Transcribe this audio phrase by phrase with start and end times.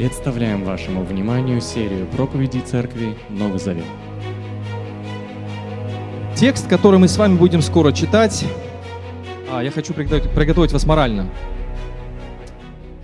[0.00, 3.84] Представляем вашему вниманию серию проповедей Церкви Новый Завет.
[6.34, 8.46] Текст, который мы с вами будем скоро читать,
[9.52, 11.28] а, я хочу приготовить, приготовить вас морально.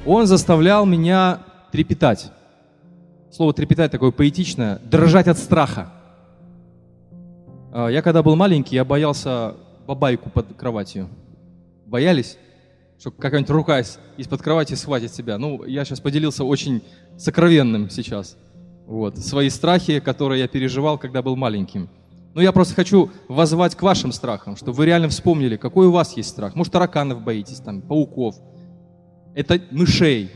[0.06, 1.40] Он заставлял меня
[1.70, 2.32] трепетать.
[3.30, 5.92] Слово трепетать такое поэтичное, дрожать от страха.
[7.74, 9.54] А, я когда был маленький, я боялся
[9.86, 11.10] бабайку под кроватью.
[11.84, 12.38] Боялись?
[12.98, 13.80] Что какая-нибудь рука
[14.16, 15.38] из-под кровати схватит себя.
[15.38, 16.82] Ну, я сейчас поделился очень
[17.18, 18.36] сокровенным сейчас.
[18.86, 21.90] Вот, свои страхи, которые я переживал, когда был маленьким.
[22.34, 26.16] Но я просто хочу воззвать к вашим страхам, чтобы вы реально вспомнили, какой у вас
[26.16, 26.54] есть страх.
[26.54, 28.36] Может, тараканов боитесь, там, пауков.
[29.34, 30.30] Это мышей.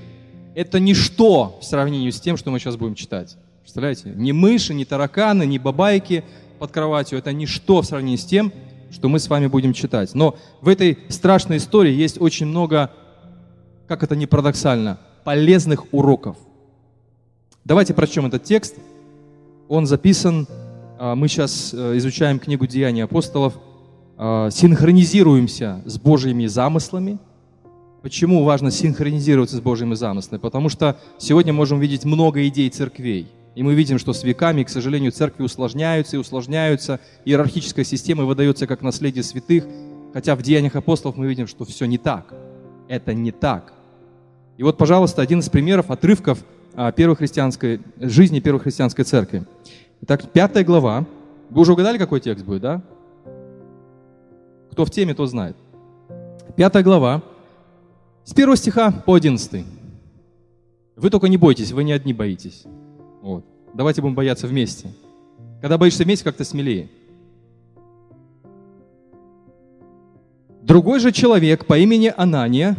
[0.54, 3.37] Это ничто в сравнении с тем, что мы сейчас будем читать.
[3.60, 4.12] Представляете?
[4.16, 6.24] Ни мыши, ни тараканы, ни бабайки
[6.59, 7.18] под кроватью.
[7.18, 8.52] Это ничто в сравнении с тем,
[8.90, 10.14] что мы с вами будем читать.
[10.14, 12.90] Но в этой страшной истории есть очень много,
[13.86, 16.36] как это не парадоксально, полезных уроков.
[17.65, 18.76] Давайте прочтем этот текст.
[19.68, 20.46] Он записан,
[20.98, 23.54] а, мы сейчас э, изучаем книгу Деяний апостолов,
[24.16, 27.18] а, синхронизируемся с Божьими замыслами.
[28.02, 30.40] Почему важно синхронизироваться с Божьими замыслами?
[30.40, 34.68] Потому что сегодня можем видеть много идей церквей– и мы видим, что с веками, к
[34.68, 39.65] сожалению, церкви усложняются и усложняются, иерархическая система выдается как наследие святых,
[40.12, 42.32] хотя в деяниях апостолов мы видим, что все не так.
[42.88, 43.73] Это не так.
[44.56, 49.45] И вот, пожалуйста, один из примеров, отрывков а, первой христианской, жизни первой христианской церкви.
[50.02, 51.06] Итак, пятая глава.
[51.51, 52.82] Вы уже угадали, какой текст будет, да?
[54.71, 55.56] Кто в теме, тот знает.
[56.56, 57.23] Пятая глава,
[58.24, 59.65] с первого стиха по одиннадцатый.
[60.95, 62.65] Вы только не бойтесь, вы не одни боитесь.
[63.21, 63.45] Вот.
[63.74, 64.88] Давайте будем бояться вместе.
[65.60, 66.88] Когда боишься вместе, как-то смелее.
[70.62, 72.77] Другой же человек по имени Анания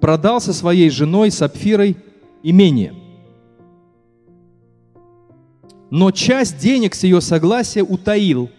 [0.00, 1.96] продал со своей женой Сапфирой
[2.42, 2.94] имение.
[5.90, 8.50] Но часть денег с ее согласия утаил,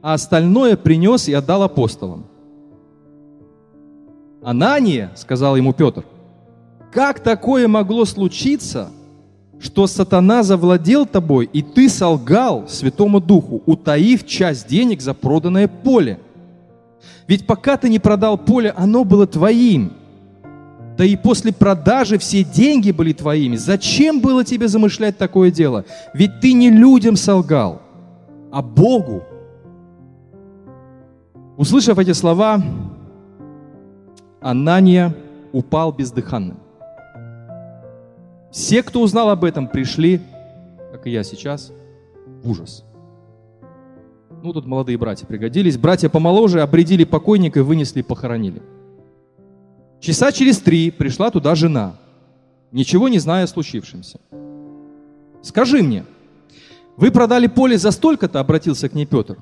[0.00, 2.26] а остальное принес и отдал апостолам.
[4.42, 6.04] Анания, сказал ему Петр,
[6.92, 8.90] как такое могло случиться–
[9.62, 16.18] что сатана завладел тобой, и ты солгал Святому Духу, утаив часть денег за проданное поле.
[17.28, 19.92] Ведь пока ты не продал поле, оно было твоим.
[20.98, 23.54] Да и после продажи все деньги были твоими.
[23.54, 25.84] Зачем было тебе замышлять такое дело?
[26.12, 27.80] Ведь ты не людям солгал,
[28.50, 29.22] а Богу.
[31.56, 32.60] Услышав эти слова,
[34.40, 35.14] Анания
[35.52, 36.61] упал бездыханным.
[38.52, 40.20] Все, кто узнал об этом, пришли,
[40.92, 41.72] как и я сейчас,
[42.42, 42.84] в ужас.
[44.42, 45.78] Ну, тут молодые братья пригодились.
[45.78, 48.60] Братья помоложе обредили покойника и вынесли похоронили.
[50.00, 51.96] Часа через три пришла туда жена,
[52.72, 54.20] ничего не зная о случившемся.
[55.40, 56.04] «Скажи мне,
[56.96, 59.38] вы продали поле за столько-то?»– обратился к ней Петр.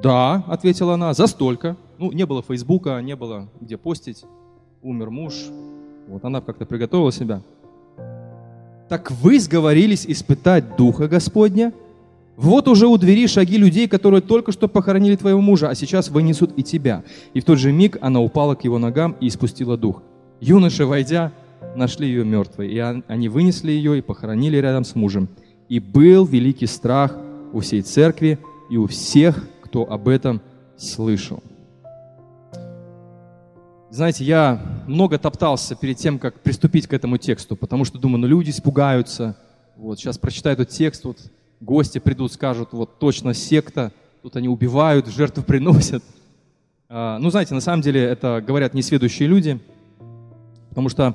[0.00, 1.76] «Да»,– ответила она,– «за столько».
[1.98, 4.24] Ну, не было Фейсбука, не было где постить.
[4.82, 5.34] Умер муж.
[6.06, 7.40] Вот она как-то приготовила себя.
[8.94, 11.72] Так вы сговорились испытать Духа Господня?
[12.36, 16.52] Вот уже у двери шаги людей, которые только что похоронили твоего мужа, а сейчас вынесут
[16.56, 17.02] и тебя.
[17.32, 20.00] И в тот же миг она упала к его ногам и испустила дух.
[20.40, 21.32] Юноши, войдя,
[21.74, 25.28] нашли ее мертвой, и они вынесли ее и похоронили рядом с мужем.
[25.68, 27.18] И был великий страх
[27.52, 28.38] у всей церкви
[28.70, 30.40] и у всех, кто об этом
[30.76, 31.42] слышал.
[33.94, 38.26] Знаете, я много топтался перед тем, как приступить к этому тексту, потому что думаю, ну
[38.26, 39.36] люди испугаются.
[39.76, 41.18] Вот сейчас прочитаю этот текст, вот
[41.60, 46.02] гости придут, скажут, вот точно секта, тут они убивают, жертву приносят.
[46.88, 49.60] А, ну, знаете, на самом деле это говорят несведущие люди,
[50.70, 51.14] потому что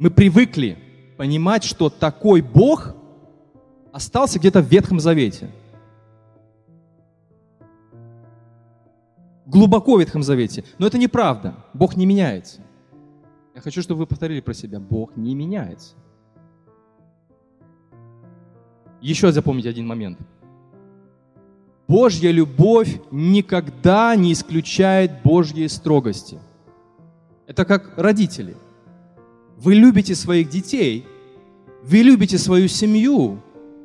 [0.00, 0.78] мы привыкли
[1.16, 2.96] понимать, что такой Бог
[3.92, 5.50] остался где-то в Ветхом Завете–
[9.46, 10.64] глубоко в Ветхом Завете.
[10.78, 11.54] Но это неправда.
[11.72, 12.60] Бог не меняется.
[13.54, 14.78] Я хочу, чтобы вы повторили про себя.
[14.78, 15.94] Бог не меняется.
[19.00, 20.18] Еще запомните один момент.
[21.88, 26.38] Божья любовь никогда не исключает Божьей строгости.
[27.46, 28.56] Это как родители.
[29.56, 31.06] Вы любите своих детей,
[31.82, 33.40] вы любите свою семью,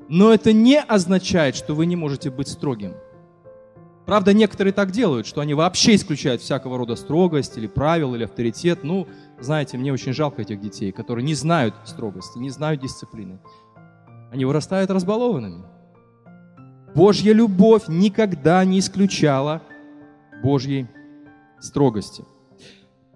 [0.09, 2.93] но это не означает, что вы не можете быть строгим.
[4.05, 8.83] Правда, некоторые так делают, что они вообще исключают всякого рода строгость или правил, или авторитет.
[8.83, 9.07] Ну,
[9.39, 13.39] знаете, мне очень жалко этих детей, которые не знают строгости, не знают дисциплины.
[14.31, 15.63] Они вырастают разбалованными.
[16.95, 19.61] Божья любовь никогда не исключала
[20.43, 20.87] Божьей
[21.59, 22.25] строгости.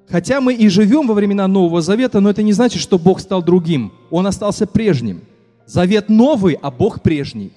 [0.07, 3.41] Хотя мы и живем во времена Нового Завета, но это не значит, что Бог стал
[3.41, 3.91] другим.
[4.11, 5.21] Он остался прежним.
[5.65, 7.53] Завет новый, а Бог прежний.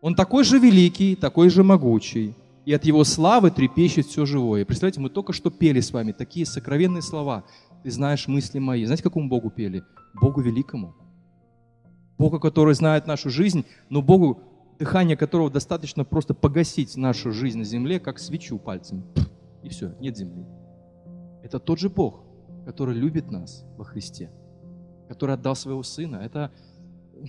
[0.00, 2.34] Он такой же великий, такой же могучий.
[2.64, 4.64] И от Его славы трепещет все живое.
[4.64, 7.44] Представляете, мы только что пели с вами такие сокровенные слова.
[7.82, 8.84] Ты знаешь мысли мои.
[8.84, 9.82] Знаете, какому Богу пели?
[10.14, 10.94] Богу великому.
[12.18, 14.42] Богу, который знает нашу жизнь, но Богу,
[14.78, 19.04] дыхание которого достаточно просто погасить нашу жизнь на земле, как свечу пальцем.
[19.62, 20.44] И все, нет земли.
[21.42, 22.22] Это тот же Бог,
[22.66, 24.30] который любит нас во Христе,
[25.08, 26.16] который отдал своего Сына.
[26.16, 26.50] Это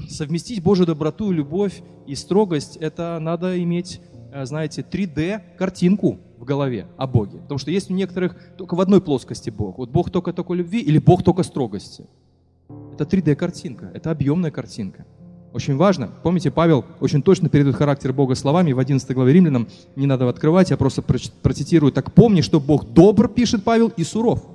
[0.09, 4.01] совместить Божью доброту, любовь и строгость, это надо иметь,
[4.31, 7.39] э, знаете, 3D-картинку в голове о Боге.
[7.39, 9.77] Потому что есть у некоторых только в одной плоскости Бог.
[9.77, 12.05] Вот Бог только только любви или Бог только строгости.
[12.93, 15.05] Это 3D-картинка, это объемная картинка.
[15.53, 16.09] Очень важно.
[16.23, 19.67] Помните, Павел очень точно передает характер Бога словами в 11 главе Римлянам.
[19.97, 21.91] Не надо открывать, я просто процитирую.
[21.91, 24.45] «Так помни, что Бог добр, пишет Павел, и суров.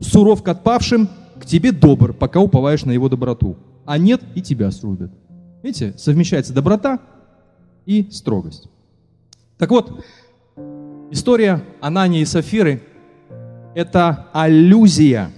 [0.00, 1.08] Суров к отпавшим,
[1.40, 3.56] к тебе добр, пока уповаешь на его доброту
[3.88, 5.10] а нет, и тебя срубят.
[5.62, 6.98] Видите, совмещается доброта
[7.86, 8.68] и строгость.
[9.56, 10.04] Так вот,
[11.10, 12.82] история Анании и Сафиры–
[13.74, 15.30] это аллюзия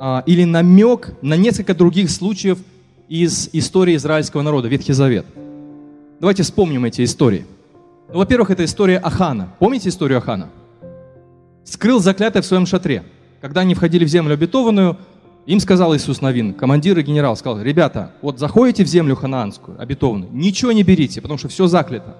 [0.00, 2.58] а, или намек на несколько других случаев
[3.10, 5.26] из истории израильского народа, Ветхий Завет.
[6.18, 7.44] Давайте вспомним эти истории.
[8.08, 9.50] Ну, во-первых, это история Ахана.
[9.58, 10.48] Помните историю Ахана?
[11.64, 13.04] Скрыл заклятое в своем шатре.
[13.42, 14.96] Когда они входили в землю обетованную,
[15.46, 20.30] им сказал Иисус Новин, командир и генерал, сказал, ребята, вот заходите в землю ханаанскую, обетованную,
[20.32, 22.16] ничего не берите, потому что все заклято.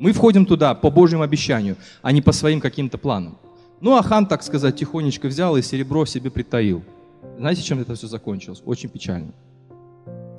[0.00, 3.38] Мы входим туда по Божьему обещанию, а не по своим каким-то планам.
[3.80, 6.82] Ну, а хан, так сказать, тихонечко взял и серебро себе притаил.
[7.38, 8.60] Знаете, чем это все закончилось?
[8.64, 9.32] Очень печально.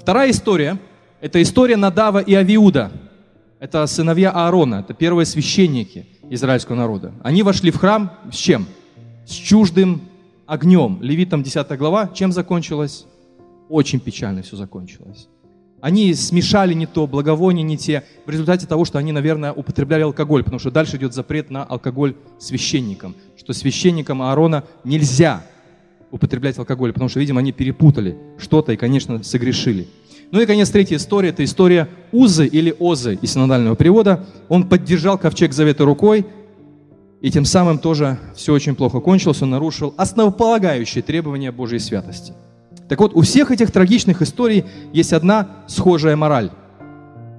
[0.01, 0.77] Вторая история–
[1.21, 2.91] это история Надава и Авиуда.
[3.59, 7.13] Это сыновья Аарона, это первые священники израильского народа.
[7.23, 8.65] Они вошли в храм с чем?
[9.25, 10.01] С чуждым
[10.45, 10.99] огнем.
[11.01, 13.05] Левитам 10 глава, чем закончилось?
[13.69, 15.27] Очень печально все закончилось.
[15.81, 20.43] Они смешали не то, благовония не те, в результате того, что они, наверное, употребляли алкоголь,
[20.43, 25.45] потому что дальше идет запрет на алкоголь священникам, что священникам Аарона нельзя
[26.11, 29.87] употреблять алкоголь, потому что, видимо, они перепутали что-то и, конечно, согрешили.
[30.31, 34.25] Ну и, конец, третья история, это история Узы или Озы из синодального перевода.
[34.49, 36.25] Он поддержал ковчег завета рукой,
[37.25, 42.33] и тем самым тоже все очень плохо кончилось, он нарушил основополагающие требования Божьей святости.
[42.87, 44.63] Так вот, у всех этих трагичных историй
[44.93, 46.51] есть одна схожая мораль.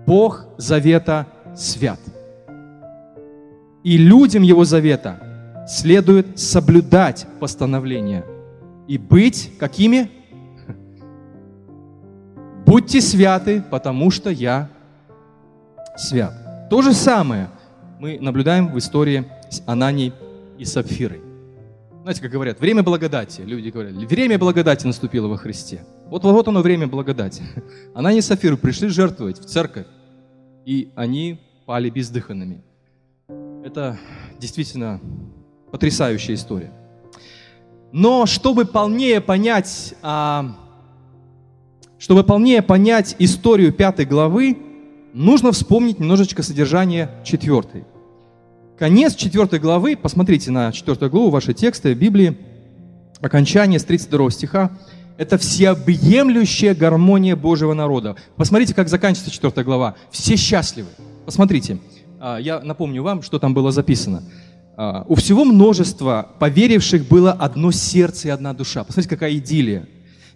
[0.05, 2.01] Бог завета свят.
[3.85, 5.21] И людям его завета
[5.69, 8.25] следует соблюдать постановления
[8.89, 10.11] и быть какими?
[12.67, 14.69] Будьте святы, потому что я
[15.97, 16.69] свят.
[16.71, 17.51] То же самое
[18.01, 20.13] мы наблюдаем в истории с Ананией
[20.59, 21.21] и Сапфирой.
[22.03, 23.41] Знаете, как говорят, время благодати.
[23.41, 25.85] Люди говорят, время благодати наступило во Христе.
[26.09, 27.43] Вот, вот оно время благодати.
[27.95, 29.87] Анания и Сапфира пришли жертвовать в церковь,
[30.65, 32.63] и они пали бездыханными.
[33.65, 33.99] Это
[34.39, 35.01] действительно
[35.73, 36.73] потрясающая история.
[37.91, 40.55] Но чтобы полнее понять, а,
[41.99, 44.57] чтобы полнее понять историю пятой главы,
[45.13, 47.85] нужно вспомнить немножечко содержание четвертой.
[48.79, 52.37] Конец 4 главы, посмотрите на 4 главу ваши тексты Библии,
[53.23, 54.71] окончание с 32 стиха,
[55.17, 58.17] это всеобъемлющая гармония Божьего народа.
[58.37, 59.95] Посмотрите, как заканчивается 4 глава.
[60.11, 60.89] Все счастливы.
[61.25, 61.79] Посмотрите,
[62.21, 64.23] а, я напомню вам, что там было записано.
[64.77, 68.85] А, у всего множества поверивших было одно сердце и одна душа.
[68.85, 69.89] Посмотрите, какая идиллия.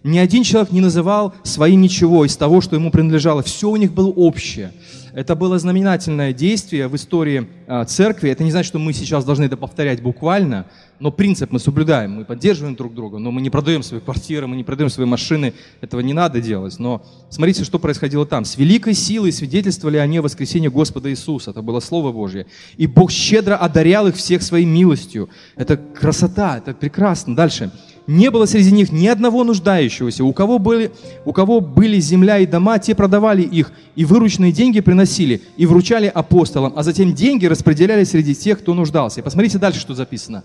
[0.03, 3.43] Ни один человек не называл своим ничего из того, что ему принадлежало.
[3.43, 4.71] Все у них было общее.
[5.13, 8.29] Это было знаменательное действие в истории а, церкви.
[8.29, 10.67] Это не значит, что мы сейчас должны это повторять буквально,
[10.99, 14.55] но принцип мы соблюдаем, мы поддерживаем друг друга, но мы не продаем свои квартиры, мы
[14.55, 16.79] не продаем свои машины, этого не надо делать.
[16.79, 18.45] Но смотрите, что происходило там.
[18.45, 22.45] С великой силой свидетельствовали они о воскресении Господа Иисуса, это было Слово Божье.
[22.77, 25.29] И Бог щедро одарял их всех своей милостью.
[25.55, 27.35] Это красота, это прекрасно.
[27.35, 27.71] Дальше
[28.07, 30.23] не было среди них ни одного нуждающегося.
[30.23, 30.91] У кого, были,
[31.25, 36.07] у кого были земля и дома, те продавали их, и вырученные деньги приносили, и вручали
[36.07, 39.19] апостолам, а затем деньги распределяли среди тех, кто нуждался.
[39.19, 40.43] И посмотрите дальше, что записано.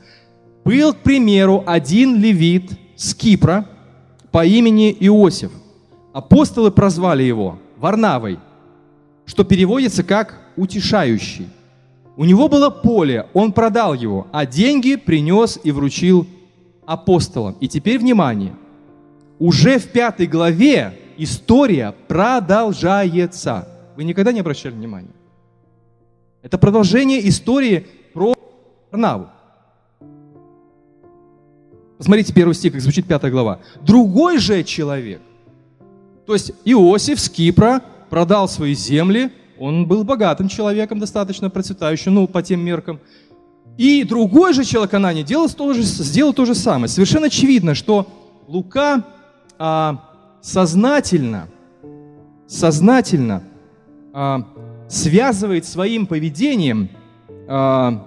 [0.65, 3.67] Был, к примеру, один левит с Кипра
[4.31, 5.51] по имени Иосиф.
[6.13, 8.39] Апостолы прозвали его Варнавой,
[9.27, 11.49] что переводится как «утешающий».
[12.17, 16.27] У него было поле, он продал его, а деньги принес и вручил
[16.87, 17.57] апостолам.
[17.61, 18.55] И теперь внимание.
[19.39, 23.69] Уже в пятой главе история продолжается.
[23.97, 25.11] Вы никогда не обращали внимания?
[26.43, 28.35] Это продолжение истории про
[28.91, 29.29] Варнаву.
[31.99, 33.61] Посмотрите первый стих, как звучит пятая глава.
[33.83, 35.21] Другой же человек,
[36.27, 42.29] то есть Иосиф с Кипра продал свои земли, он был богатым человеком, достаточно процветающим, ну,
[42.29, 43.01] по тем меркам.
[43.77, 46.89] И другой же человек Анани делал то же, сделал то же самое.
[46.89, 48.07] Совершенно очевидно, что
[48.47, 49.05] Лука
[49.59, 50.03] а,
[50.41, 51.49] сознательно,
[52.47, 53.43] сознательно
[54.13, 54.47] а,
[54.89, 56.89] связывает своим поведением,
[57.49, 58.03] а,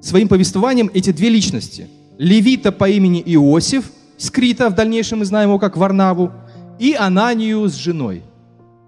[0.00, 1.88] своим повествованием эти две личности.
[2.18, 6.32] Левита по имени Иосиф, скрита, в дальнейшем мы знаем его как Варнаву,
[6.78, 8.22] и Ананию с женой.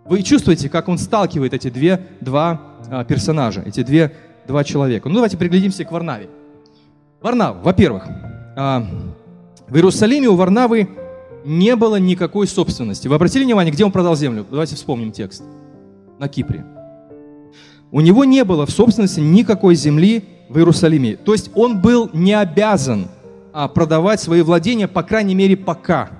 [0.04, 4.12] Вы чувствуете, как он сталкивает эти две, два а, персонажа, эти две,
[4.46, 5.08] два человека.
[5.08, 6.28] Ну, давайте приглядимся к Варнаве.
[7.20, 8.04] Варнав, во-первых,
[8.56, 8.86] а,
[9.68, 10.88] в Иерусалиме у Варнавы
[11.44, 13.08] не было никакой собственности.
[13.08, 14.46] Вы обратили внимание, где он продал землю?
[14.50, 15.42] Давайте вспомним текст.
[16.18, 16.64] На Кипре.
[17.90, 21.16] У него не было в собственности никакой земли в Иерусалиме.
[21.16, 23.08] То есть он был не обязан
[23.52, 26.10] а, продавать свои владения, по крайней мере, пока.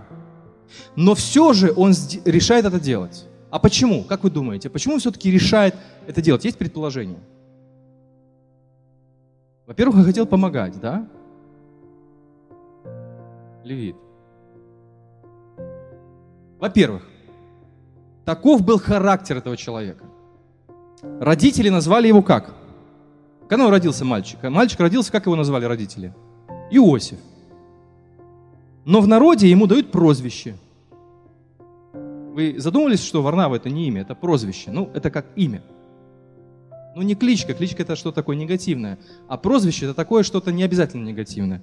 [0.96, 1.92] Но все же он
[2.24, 3.26] решает это делать.
[3.50, 4.04] А почему?
[4.04, 4.70] Как вы думаете?
[4.70, 5.74] Почему он все-таки решает
[6.06, 6.44] это делать?
[6.44, 7.18] Есть предположение?
[9.66, 11.08] Во-первых, он хотел помогать, да?
[13.64, 13.96] Левит.
[16.58, 17.02] Во-первых,
[18.24, 20.04] таков был характер этого человека.
[21.20, 22.54] Родители назвали его как?
[23.48, 24.42] Когда он родился мальчик?
[24.42, 26.14] Мальчик родился, как его назвали родители?
[26.70, 27.18] Иосиф.
[28.84, 30.56] Но в народе ему дают прозвище–
[32.32, 34.70] вы задумывались, что Варнава это не имя, это прозвище?
[34.70, 35.62] Ну, это как имя.
[36.94, 41.06] Ну, не кличка, кличка это что такое негативное, а прозвище это такое что-то не обязательно
[41.06, 41.62] негативное.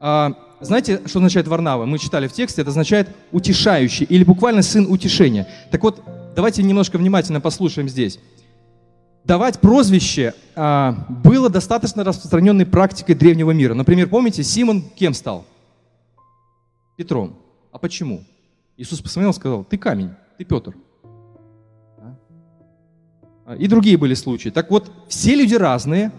[0.00, 1.86] А, знаете, что означает Варнава?
[1.86, 5.48] Мы читали в тексте, это означает утешающий или буквально сын утешения.
[5.70, 6.02] Так вот,
[6.36, 8.20] давайте немножко внимательно послушаем здесь.
[9.24, 13.74] Давать прозвище а, было достаточно распространенной практикой древнего мира.
[13.74, 15.46] Например, помните, Симон кем стал?
[16.96, 17.36] Петром.
[17.72, 18.24] А почему?
[18.76, 20.74] Иисус посмотрел и сказал, ты камень, ты Петр.
[23.48, 24.50] А, и другие были случаи.
[24.50, 26.12] Так вот, все люди разные,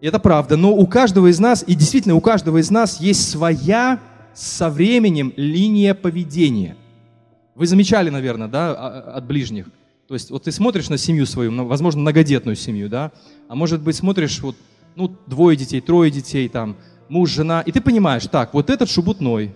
[0.00, 3.28] и это правда, но у каждого из нас, и действительно у каждого из нас есть
[3.28, 4.00] своя
[4.32, 6.74] со временем линия поведения.
[7.54, 9.66] Вы замечали, наверное, да, а, от ближних.
[10.08, 13.12] То есть вот ты смотришь на семью свою, возможно, многодетную семью, да,
[13.48, 14.56] а может быть смотришь вот,
[14.96, 16.76] ну, двое детей, трое детей, там,
[17.10, 19.54] муж, жена, и ты понимаешь, так, вот этот шубутной,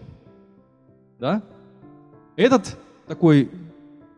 [1.19, 1.43] да,
[2.37, 2.77] этот
[3.09, 3.49] такой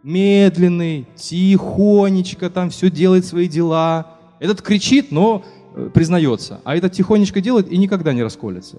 [0.02, 4.19] медленный, тихонечко там все делает свои дела.
[4.40, 6.61] Этот кричит, но э, признается.
[6.64, 8.78] А этот тихонечко делает и никогда не расколется.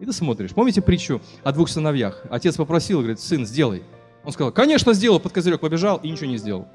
[0.00, 0.52] И ты смотришь.
[0.52, 2.24] Помните притчу о двух сыновьях?
[2.30, 3.82] Отец попросил, говорит, сын, сделай.
[4.24, 6.66] Он сказал, конечно, сделал, под козырек побежал и ничего не сделал.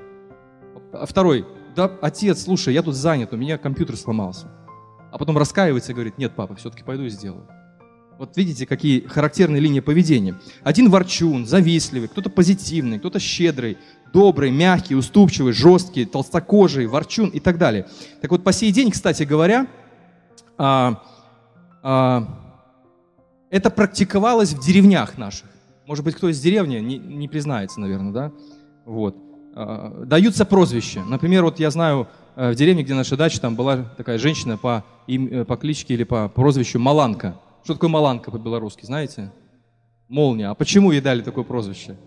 [0.94, 4.48] А второй, да, отец, слушай, я тут занят, у меня компьютер сломался.
[5.12, 7.48] А потом раскаивается и говорит, нет, папа, все-таки пойду и сделаю.
[8.20, 10.36] Вот видите, какие характерные линии поведения.
[10.62, 13.78] Один ворчун, завистливый, кто-то позитивный, кто-то щедрый,
[14.12, 17.88] добрый, мягкий, уступчивый, жесткий, толстокожий, ворчун и так далее.
[18.22, 19.68] Так вот, по сей день, кстати говоря,
[20.58, 21.02] а,
[21.82, 22.28] а,
[23.52, 25.48] это практиковалось в деревнях наших.
[25.88, 28.32] Может быть, кто из деревни не, не признается, наверное, да?
[28.84, 29.16] Вот.
[29.56, 31.06] А, даются прозвища.
[31.06, 34.84] Например, вот я знаю, э, в деревне, где наша дача, там была такая женщина по,
[35.08, 37.40] им, э, по кличке или по прозвищу Маланка.
[37.64, 39.32] Что такое маланка по-белорусски, знаете?
[40.08, 40.50] Молния.
[40.50, 41.98] А почему ей дали такое прозвище?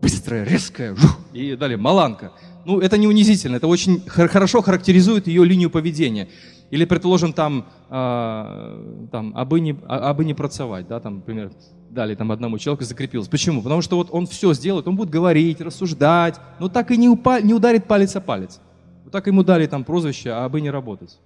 [0.00, 2.32] Быстрая, резкая, жух, и дали маланка.
[2.64, 6.28] Ну, это не унизительно, это очень хорошо характеризует ее линию поведения.
[6.70, 11.52] Или, предположим, там, э, там абы, не, а, абы не працевать, да, там, например,
[11.90, 13.28] дали там одному человеку закрепилось.
[13.28, 13.62] Почему?
[13.62, 17.40] Потому что вот он все сделает, он будет говорить, рассуждать, но так и не, упа-
[17.40, 18.60] не ударит палец о палец.
[19.04, 21.20] Вот так ему дали там прозвище, а абы не работать.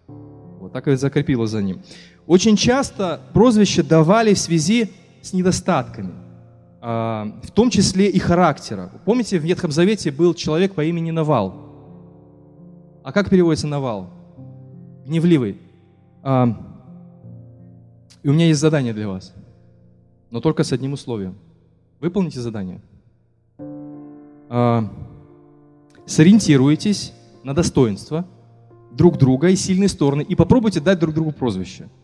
[0.60, 1.80] Вот так и закрепилось за ним.
[2.26, 6.12] Очень часто прозвища давали в связи с недостатками,
[6.82, 8.90] а, в том числе и характера.
[9.06, 11.54] Помните, в Ветхом Завете был человек по имени Навал.
[13.02, 14.10] А как переводится Навал?
[15.06, 15.58] Гневливый.
[16.22, 16.48] А,
[18.22, 19.34] и у меня есть задание для вас,
[20.30, 21.36] но только с одним условием.
[22.00, 22.82] Выполните задание.
[24.50, 24.90] А,
[26.04, 27.14] сориентируйтесь
[27.44, 28.26] на достоинство
[28.92, 31.88] друг друга и сильные стороны и попробуйте дать друг другу прозвище–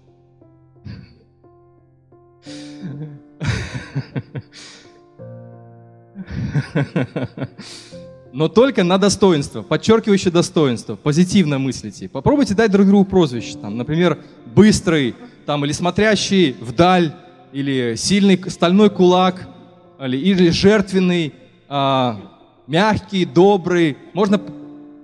[8.33, 12.09] но только на достоинство, подчеркивающее достоинство, позитивно мыслите.
[12.09, 14.19] Попробуйте дать друг другу прозвище, там, например,
[14.55, 15.15] быстрый,
[15.47, 17.13] там, или смотрящий вдаль,
[17.53, 19.49] или сильный стальной кулак,
[20.01, 21.33] или, или жертвенный,
[21.69, 22.21] а,
[22.67, 23.97] мягкий, добрый.
[24.13, 24.39] Можно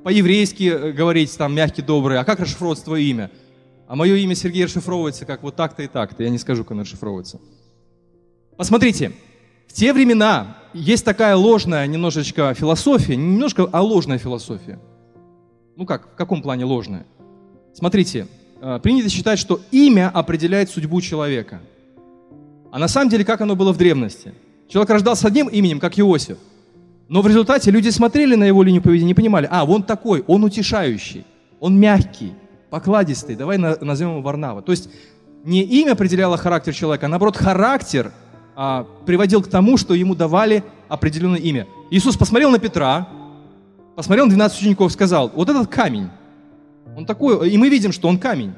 [0.03, 2.19] по-еврейски э, говорить, там, мягкий, добрый.
[2.19, 3.31] А как расшифровывать твое имя?
[3.87, 6.23] А мое имя Сергей расшифровывается как вот так-то и так-то.
[6.23, 7.41] Я не скажу, как оно расшифровывается.
[8.57, 9.13] Посмотрите,
[9.69, 14.79] в те времена есть такая ложная немножечко философия, не немножко, а ложная философия.
[15.77, 17.07] Ну как, в каком плане ложная?
[17.75, 18.27] Смотрите,
[18.61, 21.61] э, принято считать, что имя определяет судьбу человека.
[22.71, 24.35] А на самом деле, как оно было в древности?
[24.69, 26.39] Человек рождался одним именем, как Иосиф.
[27.13, 30.45] Но в результате люди смотрели на его линию поведения и понимали, а, он такой, он
[30.45, 31.27] утешающий,
[31.61, 32.33] он мягкий,
[32.71, 34.63] покладистый, давай назовем его Варнава.
[34.63, 34.89] То есть
[35.45, 38.13] не имя определяло характер человека, а наоборот характер
[38.57, 41.67] а, приводил к тому, что ему давали определенное имя.
[41.91, 43.07] Иисус посмотрел на Петра,
[43.95, 46.09] посмотрел на 12 учеников, сказал, вот этот камень,
[46.97, 48.55] он такой, и мы видим, что он камень.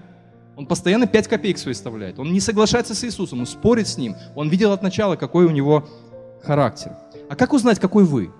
[0.54, 2.20] Он постоянно 5 копеек свои вставляет.
[2.20, 4.14] Он не соглашается с Иисусом, он спорит с ним.
[4.36, 5.88] Он видел от начала, какой у него
[6.44, 6.92] характер.
[7.28, 8.30] А как узнать, какой вы?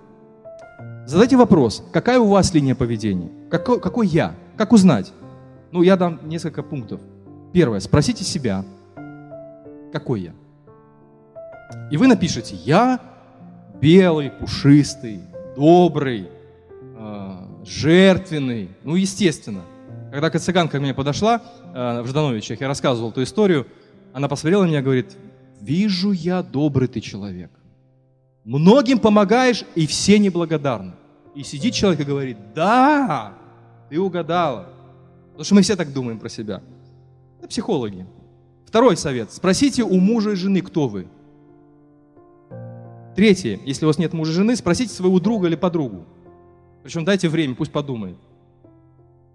[1.07, 3.31] Задайте вопрос, какая у вас линия поведения?
[3.51, 4.35] Какой, какой я?
[4.57, 5.13] Как узнать?
[5.71, 6.99] Ну, я дам несколько пунктов.
[7.53, 8.65] Первое, спросите себя,
[9.93, 10.33] какой я?
[11.91, 13.01] И вы напишите, я
[13.83, 15.21] белый, пушистый,
[15.55, 16.29] добрый,
[16.97, 17.33] э,
[17.67, 18.71] жертвенный.
[18.83, 19.61] Ну, естественно.
[20.11, 21.43] Когда цыганка ко мне подошла
[21.75, 23.67] э, в Ждановичах, я рассказывал эту историю,
[24.15, 25.19] она посмотрела на меня и говорит,
[25.61, 27.51] вижу я, добрый ты человек.
[28.45, 30.93] Многим помогаешь, и все неблагодарны.
[31.35, 33.33] И сидит человек и говорит, да,
[33.89, 34.69] ты угадала.
[35.31, 36.63] Потому что мы все так думаем про себя.
[37.39, 38.07] Это психологи.
[38.67, 39.33] Второй совет.
[39.33, 41.07] Спросите у мужа и жены, кто вы.
[43.17, 43.59] Третье.
[43.65, 46.05] Если у вас нет мужа и жены, спросите своего друга или подругу.
[46.83, 48.17] Причем дайте время, пусть подумает.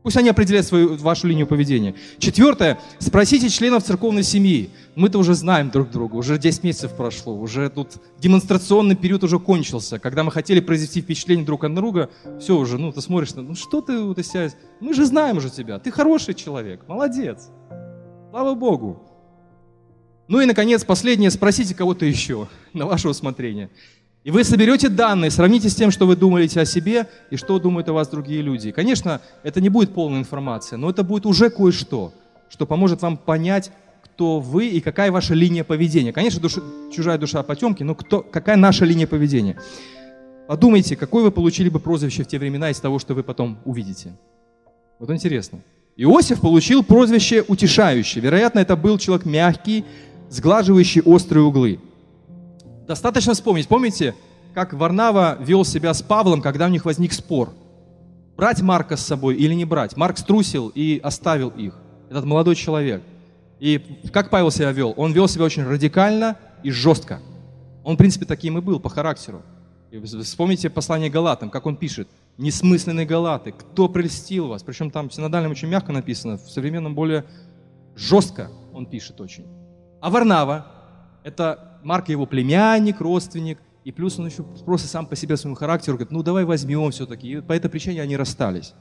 [0.01, 1.93] Пусть они определяют свою, вашу линию поведения.
[2.19, 2.79] Четвертое.
[2.99, 4.69] Спросите членов церковной семьи.
[4.95, 9.99] Мы-то уже знаем друг друга, уже 10 месяцев прошло, уже тут демонстрационный период уже кончился.
[9.99, 13.81] Когда мы хотели произвести впечатление друг от друга, все уже, ну, ты смотришь, ну, что
[13.81, 14.49] ты вот из себя...
[14.79, 17.49] Мы же знаем уже тебя, ты хороший человек, молодец.
[18.31, 19.03] Слава Богу.
[20.27, 23.69] Ну и, наконец, последнее, спросите кого-то еще на ваше усмотрение.
[24.29, 27.89] И вы соберете данные, сравните с тем, что вы думаете о себе и что думают
[27.89, 28.69] о вас другие люди.
[28.69, 32.13] Конечно, это не будет полная информация, но это будет уже кое-что,
[32.47, 33.71] что поможет вам понять,
[34.03, 36.13] кто вы и какая ваша линия поведения.
[36.13, 36.61] Конечно, душа,
[36.93, 39.57] чужая душа потемки, но кто, какая наша линия поведения.
[40.47, 44.15] Подумайте, какое вы получили бы прозвище в те времена из того, что вы потом увидите.
[44.99, 45.61] Вот интересно.
[45.97, 48.21] Иосиф получил прозвище «утешающий».
[48.21, 49.85] Вероятно, это был человек мягкий,
[50.29, 51.79] сглаживающий острые углы.
[52.89, 54.15] Достаточно вспомнить, помните,
[54.55, 57.53] как Варнава вел себя с Павлом, когда у них возник спор.
[58.35, 59.95] Брать Марка с собой или не брать?
[59.95, 61.75] Марк струсил и оставил их.
[62.09, 63.03] Этот молодой человек.
[63.59, 63.79] И
[64.11, 64.95] как Павел себя вел?
[64.97, 67.19] Он вел себя очень радикально и жестко.
[67.83, 69.43] Он, в принципе, таким и был по характеру.
[69.91, 72.07] И вспомните послание Галатам, как он пишет.
[72.39, 77.25] «Несмысленные Галаты, кто прельстил вас?» Причем там в синодальном очень мягко написано, в современном более
[77.95, 79.45] жестко он пишет очень.
[80.01, 80.78] А Варнава,
[81.23, 85.97] это Марк его племянник, родственник, и плюс он еще просто сам по себе своему характеру
[85.97, 87.31] говорит, ну давай возьмем все-таки.
[87.31, 88.73] И по этой причине они расстались.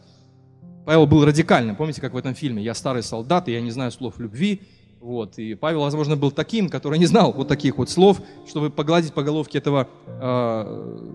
[0.85, 1.77] Павел был радикальным.
[1.77, 2.63] Помните, как в этом фильме?
[2.63, 4.63] Я старый солдат, и я не знаю слов любви.
[5.01, 5.39] Вот.
[5.39, 9.23] И Павел, возможно, был таким, который не знал вот таких вот слов, чтобы погладить по
[9.23, 11.15] головке этого, э,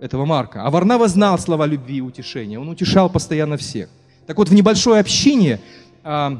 [0.00, 0.62] этого Марка.
[0.64, 2.60] А Варнава знал слова любви и утешения.
[2.60, 3.88] Он утешал постоянно всех.
[4.26, 5.60] Так вот, в небольшой общине
[6.04, 6.30] э,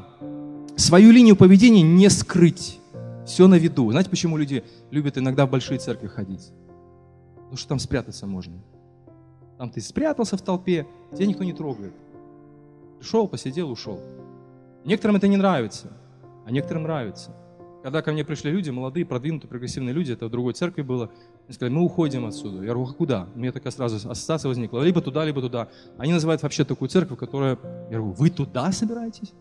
[0.77, 2.79] свою линию поведения не скрыть.
[3.25, 3.91] Все на виду.
[3.91, 6.53] Знаете, почему люди любят иногда в большие церкви ходить?
[7.37, 8.59] Потому что там спрятаться можно.
[9.59, 11.95] Там ты спрятался в толпе, тебя никто не трогает.
[12.99, 14.01] Пришел, посидел, ушел.
[14.85, 15.93] Некоторым это не нравится,
[16.45, 17.35] а некоторым нравится.
[17.83, 21.11] Когда ко мне пришли люди, молодые, продвинутые, прогрессивные люди, это в другой церкви было,
[21.45, 22.57] они сказали, мы уходим отсюда.
[22.63, 23.29] Я говорю, а куда?
[23.35, 25.69] У меня такая сразу ассоциация возникла, либо туда, либо туда.
[25.99, 27.59] Они называют вообще такую церковь, которая,
[27.91, 29.35] я говорю, вы туда собираетесь?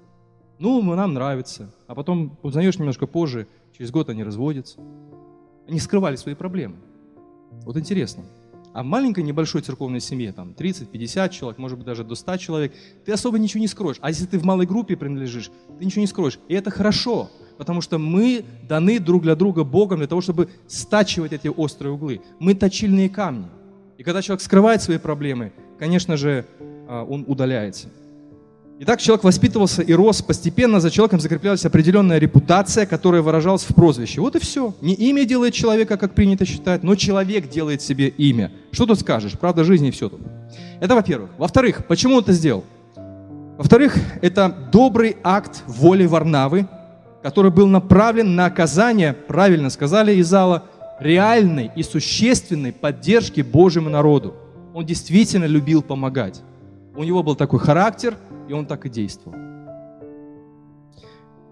[0.59, 1.73] Ну, нам нравится.
[1.87, 4.79] А потом узнаешь немножко позже, через год они разводятся.
[5.67, 6.75] Они скрывали свои проблемы.
[7.65, 8.23] Вот интересно.
[8.73, 12.73] А в маленькой небольшой церковной семье, там 30-50 человек, может быть даже до 100 человек,
[13.05, 13.97] ты особо ничего не скроешь.
[14.01, 16.39] А если ты в малой группе принадлежишь, ты ничего не скроешь.
[16.47, 21.33] И это хорошо, потому что мы даны друг для друга Богом для того, чтобы стачивать
[21.33, 22.21] эти острые углы.
[22.39, 23.45] Мы точильные камни.
[23.99, 26.47] И когда человек скрывает свои проблемы, конечно же,
[26.87, 27.89] а, он удаляется.
[28.85, 34.19] Итак, человек воспитывался и рос, постепенно за человеком закреплялась определенная репутация, которая выражалась в прозвище.
[34.19, 34.75] Вот и все.
[34.81, 38.51] Не имя делает человека, как принято считать, но человек делает себе имя.
[38.73, 39.39] Что тут скажешь?
[39.39, 40.19] Правда жизни и все тут.
[40.81, 41.29] Это во-первых.
[41.37, 42.65] Во-вторых, почему он это сделал?
[43.57, 46.67] Во-вторых, это добрый акт воли Варнавы,
[47.21, 50.65] который был направлен на оказание, правильно сказали из зала,
[50.99, 54.33] реальной и существенной поддержки Божьему народу.
[54.73, 56.41] Он действительно любил помогать.
[56.97, 59.37] У него был такой характер– и он так и действовал.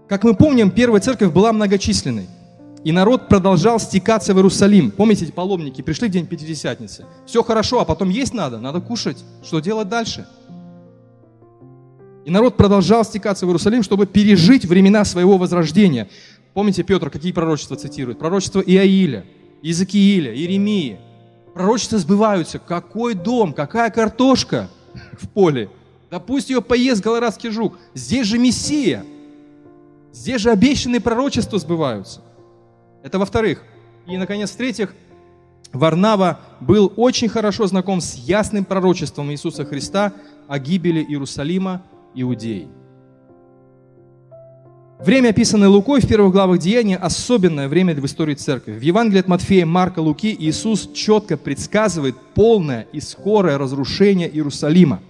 [0.08, 2.26] Как мы помним, первая церковь была многочисленной.
[2.84, 4.90] И народ продолжал стекаться в Иерусалим.
[4.90, 7.06] Помните, эти паломники пришли в день Пятидесятницы.
[7.26, 9.24] Все хорошо, а потом есть надо, надо кушать.
[9.44, 10.26] Что делать дальше?
[12.24, 16.08] И народ продолжал стекаться в Иерусалим, чтобы пережить времена своего возрождения.
[16.54, 18.18] Помните, Петр какие пророчества цитирует?
[18.18, 19.24] Пророчество Иаиля,
[19.62, 20.98] Иезекииля, Иеремии.
[21.54, 22.58] Пророчества сбываются.
[22.58, 24.68] Какой дом, какая картошка
[25.20, 25.70] в поле.
[26.12, 27.78] Да пусть ее поест голорадский жук.
[27.94, 29.02] Здесь же Мессия.
[30.12, 32.20] Здесь же обещанные пророчества сбываются.
[33.02, 33.62] Это во-вторых.
[34.06, 34.94] И, наконец, в-третьих,
[35.72, 40.12] Варнава был очень хорошо знаком с ясным пророчеством Иисуса Христа
[40.48, 41.80] о гибели Иерусалима,
[42.14, 42.68] Иудеи.
[45.00, 48.72] Время, описанное Лукой в первых главах Деяния, особенное время в истории церкви.
[48.72, 55.00] В Евангелии от Матфея, Марка, Луки Иисус четко предсказывает полное и скорое разрушение Иерусалима,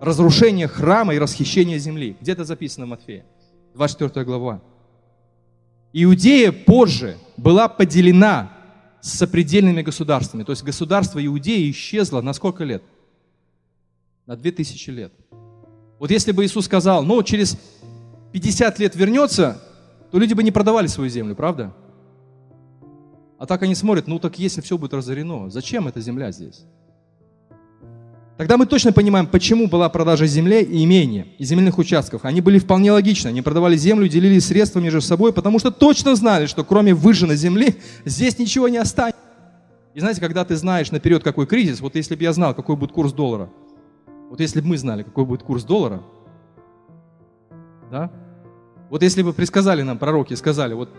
[0.00, 2.16] разрушение храма и расхищение земли.
[2.20, 3.24] Где это записано в Матфея?
[3.74, 4.62] 24 глава.
[5.92, 8.52] Иудея позже была поделена
[9.00, 10.42] с сопредельными государствами.
[10.42, 12.82] То есть государство Иудеи исчезло на сколько лет?
[14.26, 15.12] На 2000 лет.
[15.98, 17.56] Вот если бы Иисус сказал, ну, через
[18.32, 19.62] 50 лет вернется,
[20.10, 21.74] то люди бы не продавали свою землю, правда?
[23.38, 26.64] А так они смотрят, ну так если все будет разорено, зачем эта земля здесь?
[28.36, 32.24] Тогда мы точно понимаем, почему была продажа земли и имения, и земельных участков.
[32.26, 33.28] Они были вполне логичны.
[33.28, 37.76] Они продавали землю, делили средства между собой, потому что точно знали, что кроме выжженной земли
[38.04, 39.20] здесь ничего не останется.
[39.94, 42.92] И знаете, когда ты знаешь наперед, какой кризис, вот если бы я знал, какой будет
[42.92, 43.48] курс доллара,
[44.28, 46.02] вот если бы мы знали, какой будет курс доллара,
[47.90, 48.10] да,
[48.90, 50.90] вот если бы предсказали нам пророки, сказали, вот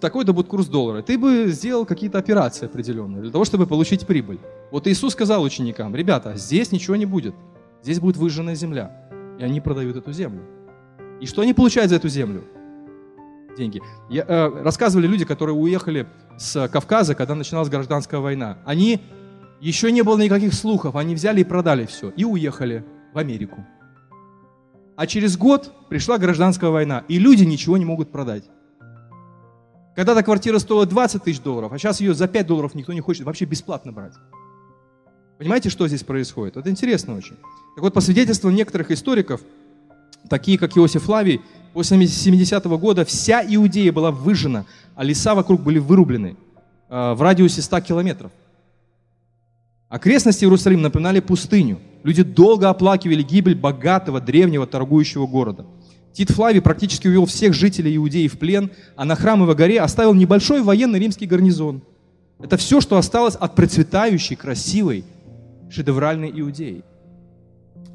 [0.00, 4.38] такой-то будет курс доллара, ты бы сделал какие-то операции определенные для того, чтобы получить прибыль.
[4.70, 7.34] Вот Иисус сказал ученикам, ребята, здесь ничего не будет,
[7.82, 9.08] здесь будет выжженная земля.
[9.38, 10.42] И они продают эту землю.
[11.20, 12.44] И что они получают за эту землю?
[13.56, 13.80] Деньги.
[14.10, 18.58] Я, э, рассказывали люди, которые уехали с Кавказа, когда начиналась гражданская война.
[18.64, 19.00] Они,
[19.60, 22.10] еще не было никаких слухов, они взяли и продали все.
[22.10, 23.64] И уехали в Америку.
[24.96, 28.44] А через год пришла гражданская война, и люди ничего не могут продать.
[29.94, 33.24] Когда-то квартира стоила 20 тысяч долларов, а сейчас ее за 5 долларов никто не хочет
[33.24, 34.14] вообще бесплатно брать.
[35.38, 36.56] Понимаете, что здесь происходит?
[36.56, 37.36] Это интересно очень.
[37.74, 39.40] Так вот, по свидетельству некоторых историков,
[40.28, 41.40] такие как Иосиф Лавий,
[41.72, 46.36] после 70-го года вся Иудея была выжжена, а леса вокруг были вырублены
[46.88, 48.32] э, в радиусе 100 километров.
[49.88, 51.78] Окрестности Иерусалима напоминали пустыню.
[52.02, 55.66] Люди долго оплакивали гибель богатого, древнего, торгующего города.
[56.14, 60.62] Тит Флавий практически увел всех жителей Иудеи в плен, а на Храмовой горе оставил небольшой
[60.62, 61.82] военный римский гарнизон.
[62.40, 65.04] Это все, что осталось от процветающей, красивой,
[65.70, 66.84] шедевральной Иудеи.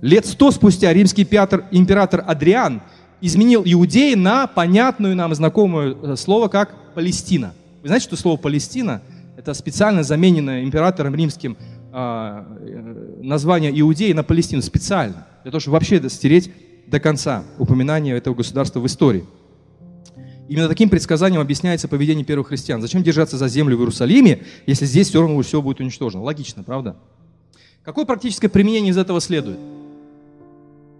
[0.01, 2.82] Лет сто спустя римский император Адриан
[3.21, 7.53] изменил Иудеи на понятную нам знакомое э, слово, как Палестина.
[7.82, 9.01] Вы знаете, что слово Палестина–
[9.38, 11.58] это специально замененное императором римским
[11.91, 16.51] а, э, название Иудеи на Палестину специально, для того, чтобы вообще стереть
[16.89, 19.25] до конца упоминание этого государства в истории.
[20.47, 22.82] Именно таким предсказанием объясняется поведение первых христиан.
[22.82, 26.23] Зачем держаться за землю в Иерусалиме, если здесь все равно все будет уничтожено?
[26.23, 26.95] Логично, правда?
[27.84, 29.60] Какое практическое применение из этого следует?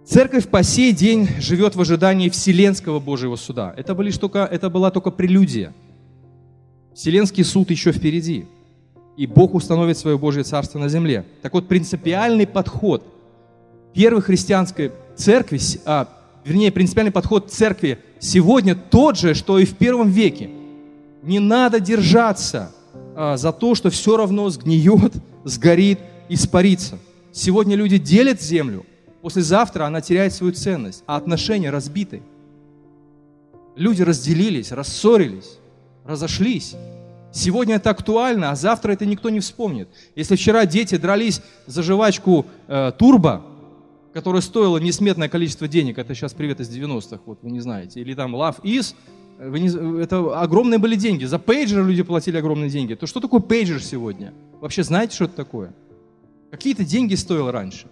[0.06, 3.74] Церковь по сей день живет в ожидании Вселенского Божьего суда.
[3.76, 5.72] Это, были только, это была только прелюдия.
[6.94, 8.46] Вселенский суд еще впереди.
[9.16, 11.24] И Бог установит свое Божье Царство на земле.
[11.42, 13.04] Так вот, принципиальный подход
[13.92, 16.08] первой христианской церкви, а,
[16.44, 20.50] вернее, принципиальный подход церкви сегодня тот же, что и в первом веке.
[21.22, 22.72] Не надо держаться
[23.14, 26.98] а, за то, что все равно сгниет, сгорит, испарится.
[27.32, 28.84] Сегодня люди делят землю,
[29.22, 32.22] послезавтра она теряет свою ценность, а отношения разбиты.
[33.76, 35.58] Люди разделились, рассорились,
[36.04, 36.74] разошлись.
[37.32, 39.88] Сегодня это актуально, а завтра это никто не вспомнит.
[40.16, 43.42] Если вчера дети дрались за жвачку э, турбо,
[44.12, 48.14] которая стоила несметное количество денег, это сейчас привет из 90-х, вот вы не знаете, или
[48.14, 48.94] там Love Is,
[49.38, 51.24] вы не, это огромные были деньги.
[51.24, 52.94] За пейджер люди платили огромные деньги.
[52.94, 54.34] То что такое пейджер сегодня?
[54.60, 55.74] Вообще знаете, что это такое?
[56.50, 57.86] Какие-то деньги стоило раньше.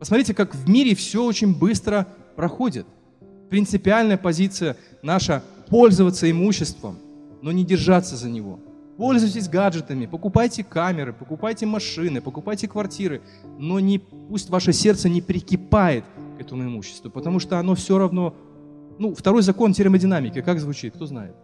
[0.00, 2.86] Посмотрите, как в мире все очень быстро проходит.
[3.50, 6.98] Принципиальная позиция наша– пользоваться имуществом,
[7.42, 8.58] но не держаться за него–
[8.98, 13.22] Пользуйтесь гаджетами, покупайте камеры, покупайте машины, покупайте квартиры,
[13.56, 16.04] но не, пусть ваше сердце не прикипает
[16.36, 18.34] к этому имуществу, потому что оно все равно...
[18.98, 21.36] Ну, второй закон термодинамики, как звучит, кто знает?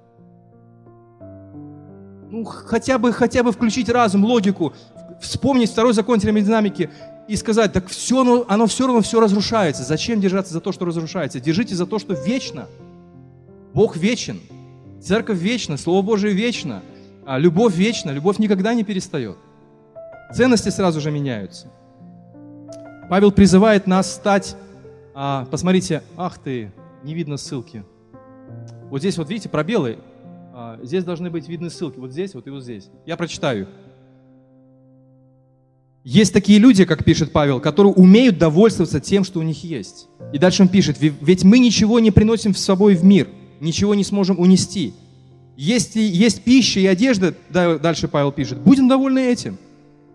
[2.29, 4.73] Ну, хотя бы, хотя бы включить разум, логику,
[5.21, 6.91] вспомнить второй закон термодинамики
[7.29, 9.85] и сказать, так все, оно, оно все равно все разрушается.
[9.85, 11.39] Зачем держаться за то, что разрушается?
[11.39, 12.67] Держите за то, что вечно.
[13.73, 14.41] Бог вечен,
[15.01, 16.83] церковь вечна, Слово Божие вечно,
[17.27, 19.37] а любовь вечна, любовь никогда не перестает.
[20.35, 21.69] Ценности сразу же меняются.
[23.09, 24.57] Павел призывает нас стать,
[25.15, 27.85] а, посмотрите, ах ты, не видно ссылки.
[28.91, 29.99] Вот здесь вот видите пробелы,
[30.53, 32.89] а, здесь должны быть видны ссылки, вот здесь вот и вот здесь.
[33.07, 33.69] Я прочитаю.
[36.03, 40.09] Есть такие люди, как пишет Павел, которые умеют довольствоваться тем, что у них есть.
[40.33, 43.29] И дальше он пишет, ведь мы ничего не приносим с собой в мир,
[43.61, 44.95] ничего не сможем унести.
[45.57, 49.59] Если есть пища и одежда, дальше Павел пишет, будем довольны этим.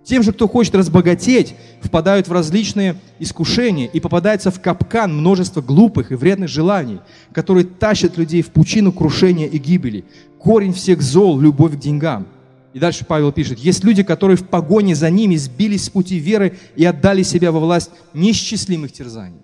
[0.03, 6.11] Тем же, кто хочет разбогатеть, впадают в различные искушения и попадается в капкан множество глупых
[6.11, 6.99] и вредных желаний,
[7.31, 10.05] которые тащат людей в пучину крушения и гибели.
[10.39, 12.27] Корень всех зол– любовь к деньгам.
[12.73, 16.57] И дальше Павел пишет, есть люди, которые в погоне за ними сбились с пути веры
[16.75, 19.41] и отдали себя во власть неисчислимых терзаний.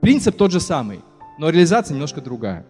[0.00, 1.00] Принцип тот же самый,
[1.38, 2.64] но реализация немножко другая.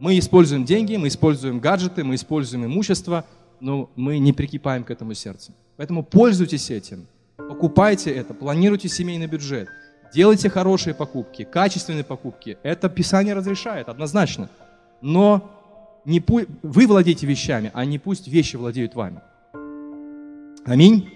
[0.00, 3.24] Мы используем деньги, мы используем гаджеты, мы используем имущество–
[3.60, 5.54] но мы не прикипаем к этому сердцем.
[5.76, 9.68] Поэтому пользуйтесь этим, покупайте это, планируйте семейный бюджет,
[10.12, 12.58] делайте хорошие покупки, качественные покупки.
[12.62, 14.48] Это Писание разрешает, однозначно.
[15.00, 15.50] Но
[16.04, 16.40] не пу...
[16.62, 19.20] вы владеете вещами, а не пусть вещи владеют вами.
[20.64, 21.08] Аминь.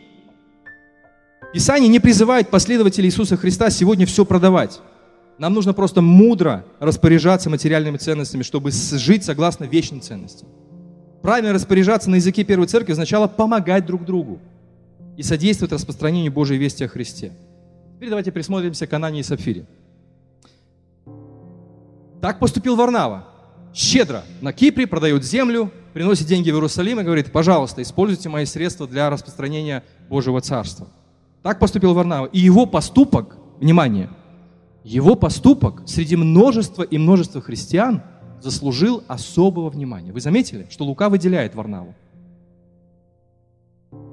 [1.53, 4.81] Писание не призывает последователей Иисуса Христа сегодня все продавать.
[5.39, 10.49] Нам нужно просто мудро распоряжаться материальными ценностями, чтобы жить согласно вечным ценностям.
[11.23, 14.39] Правильно распоряжаться на языке Первой Церкви означало помогать друг другу
[15.17, 17.33] и содействовать распространению Божьей вести о Христе.
[17.97, 19.67] Теперь давайте присмотримся к Анании и Сапфире.
[22.21, 23.27] Так поступил Варнава.
[23.73, 28.87] Щедро на Кипре продает землю, приносит деньги в Иерусалим и говорит, пожалуйста, используйте мои средства
[28.87, 30.89] для распространения Божьего Царства.
[31.43, 32.27] Так поступил Варнава.
[32.27, 34.11] И его поступок, внимание,
[34.85, 38.03] его поступок среди множества и множества христиан–
[38.45, 40.13] заслужил особого внимания.
[40.13, 41.95] Вы заметили, что Лука выделяет Варнаву?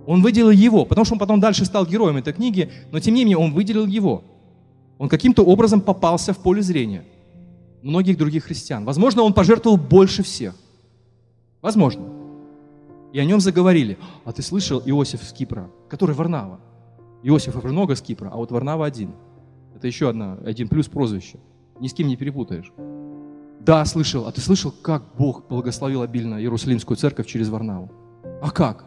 [0.07, 3.21] Он выделил его, потому что он потом дальше стал героем этой книги, но тем не
[3.21, 4.23] менее он выделил его.
[4.97, 7.03] Он каким-то образом попался в поле зрения
[7.81, 8.86] многих других христиан.
[8.86, 10.55] Возможно, он пожертвовал больше всех.
[11.62, 12.05] Возможно.
[13.12, 13.97] И о нем заговорили.
[14.23, 16.60] А ты слышал Иосиф с Кипра, который Варнава?
[17.23, 19.12] Иосифа много с Кипра, а вот Варнава один.
[19.82, 21.39] Это еще одна, один плюс прозвище.
[21.80, 22.72] Ни с кем не перепутаешь.
[23.62, 24.28] Да, слышал.
[24.28, 27.91] А ты слышал, как Бог благословил обильно Иерусалимскую церковь через Варнаву?
[28.44, 28.86] А как?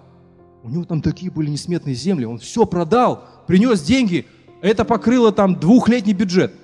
[0.62, 2.26] У него там такие были несметные земли.
[2.26, 4.26] Он все продал, принес деньги.
[4.62, 6.54] Это покрыло там двухлетний бюджет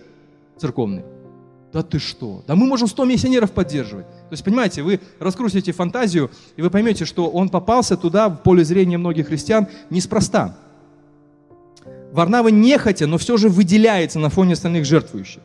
[0.59, 1.03] церковный.
[1.73, 2.45] Да ты что?
[2.47, 4.07] Да мы можем 100 миссионеров поддерживать.
[4.07, 8.63] То есть, понимаете, вы раскрутите фантазию, и вы поймете, что он попался туда, в поле
[8.63, 10.57] зрения многих христиан, неспроста.
[12.13, 15.43] Варнава нехотя, но все же выделяется на фоне остальных жертвующих.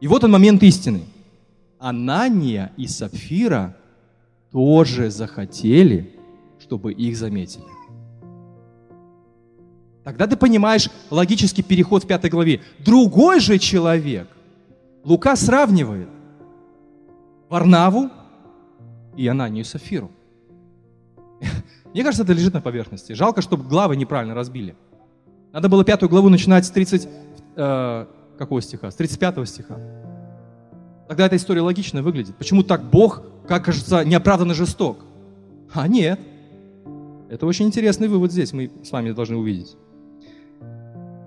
[0.00, 1.02] И вот он момент истины–
[1.80, 3.74] Анания и Сапфира
[4.52, 6.14] тоже захотели,
[6.60, 7.64] чтобы их заметили.
[10.04, 12.60] Тогда ты понимаешь логический переход в пятой главе.
[12.78, 14.28] Другой же человек,
[15.04, 16.08] Лука сравнивает
[17.48, 18.10] Варнаву
[19.16, 20.10] и Ананию и Сафиру.
[21.94, 23.14] Мне кажется, это лежит на поверхности.
[23.14, 24.76] Жалко, чтобы главы неправильно разбили.
[25.52, 27.08] Надо было пятую главу начинать с 30,
[27.56, 28.06] э,
[28.38, 28.90] какого стиха?
[28.90, 29.76] С 35 стиха.
[31.08, 32.36] Тогда эта история логично выглядит.
[32.36, 35.04] Почему так Бог, как кажется, неоправданно жесток?
[35.72, 36.20] А нет.
[37.28, 39.76] Это очень интересный вывод здесь, мы с вами должны увидеть.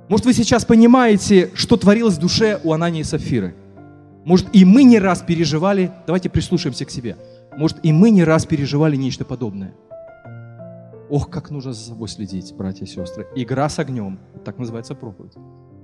[0.09, 3.55] Может, вы сейчас понимаете, что творилось в душе у Анании и Сафиры?
[4.25, 7.17] Может, и мы не раз переживали, давайте прислушаемся к себе,
[7.57, 9.73] может, и мы не раз переживали нечто подобное.
[11.09, 13.27] Ох, как нужно за собой следить, братья и сестры.
[13.35, 15.33] Игра с огнем, так называется проповедь.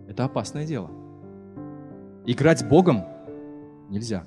[0.08, 0.90] Это опасное дело.
[2.26, 3.04] Играть с Богом
[3.90, 4.24] Нельзя.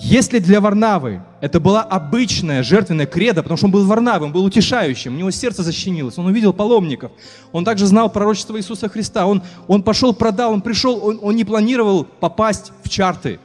[0.00, 5.14] Если для Варнавы это была обычная жертвенная кредо, потому что он был Варнавым, был утешающим,
[5.14, 7.10] у него сердце защемилось, он увидел паломников,
[7.50, 11.44] он также знал пророчество Иисуса Христа, он, он пошел, продал, он пришел, он, он не
[11.44, 13.40] планировал попасть в чарты,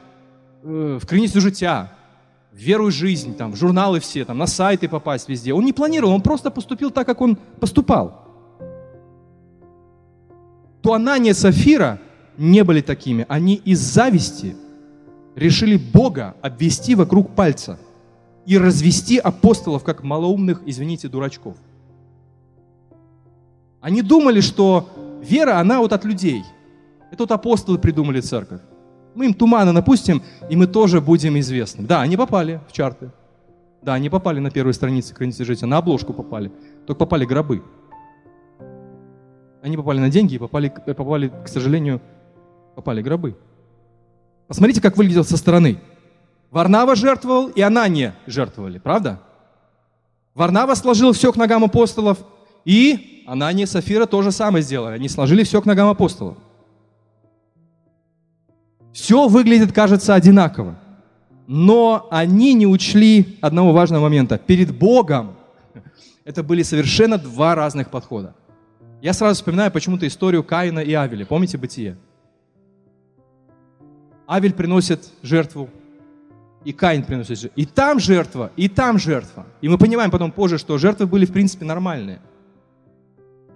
[0.62, 1.92] э, в креницу життя,
[2.54, 5.52] в веру и жизнь, там, в журналы все, там, на сайты попасть везде.
[5.52, 8.24] Он не планировал, он просто поступил так, как он поступал.
[10.80, 11.98] То Анания Сафира–
[12.38, 13.26] не были такими.
[13.28, 14.56] Они из зависти
[15.34, 17.78] решили Бога обвести вокруг пальца
[18.46, 21.56] и развести апостолов как малоумных, извините, дурачков.
[23.80, 24.88] Они думали, что
[25.22, 26.42] вера, она вот от людей.
[27.10, 28.60] Это вот апостолы придумали церковь.
[29.14, 31.84] Мы им туманы напустим, и мы тоже будем известны.
[31.84, 33.10] Да, они попали в чарты.
[33.82, 36.50] Да, они попали на первые страницы хранителя жития, на обложку попали.
[36.86, 37.62] Только попали гробы.
[39.62, 42.00] Они попали на деньги и попали, попали, к сожалению,
[42.74, 43.36] попали гробы.
[44.46, 45.80] Посмотрите, как выглядел со стороны.
[46.50, 49.20] Варнава жертвовал, и Анания жертвовали, правда?
[50.34, 52.18] Варнава сложил все к ногам апостолов,
[52.64, 54.94] и Анания и Сафира то же самое сделали.
[54.94, 56.36] Они сложили все к ногам апостолов.
[58.94, 60.78] Все выглядит, кажется, одинаково.
[61.48, 64.38] Но они не учли одного важного момента.
[64.38, 65.34] Перед Богом
[66.24, 68.36] это были совершенно два разных подхода.
[69.02, 71.26] Я сразу вспоминаю почему-то историю Каина и Авеля.
[71.26, 71.98] Помните бытие?
[74.28, 75.68] Авель приносит жертву,
[76.64, 77.60] и Каин приносит жертву.
[77.60, 79.44] И там жертва, и там жертва.
[79.60, 82.20] И мы понимаем потом позже, что жертвы были в принципе нормальные.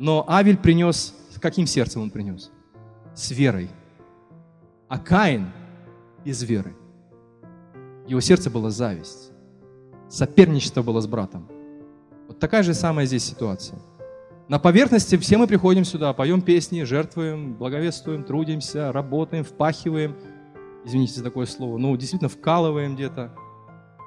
[0.01, 2.51] Но Авель принес, с каким сердцем он принес?
[3.15, 3.71] С верой.
[4.89, 5.51] А Каин
[6.25, 6.75] без веры.
[8.07, 9.33] Его сердце было зависть.
[10.09, 11.47] Соперничество было с братом.
[12.27, 13.79] Вот такая же самая здесь ситуация.
[14.49, 20.17] На поверхности все мы приходим сюда, поем песни, жертвуем, благовествуем, трудимся, работаем, впахиваем.
[20.87, 21.77] Извините за такое слово.
[21.77, 23.35] Ну, действительно, вкалываем где-то.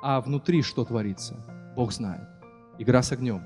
[0.02, 1.46] А внутри что творится?
[1.76, 2.28] Бог знает.
[2.80, 3.44] Игра с огнем.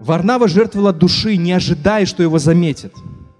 [0.00, 2.92] Варнава жертвовала души, не ожидая, что его заметят.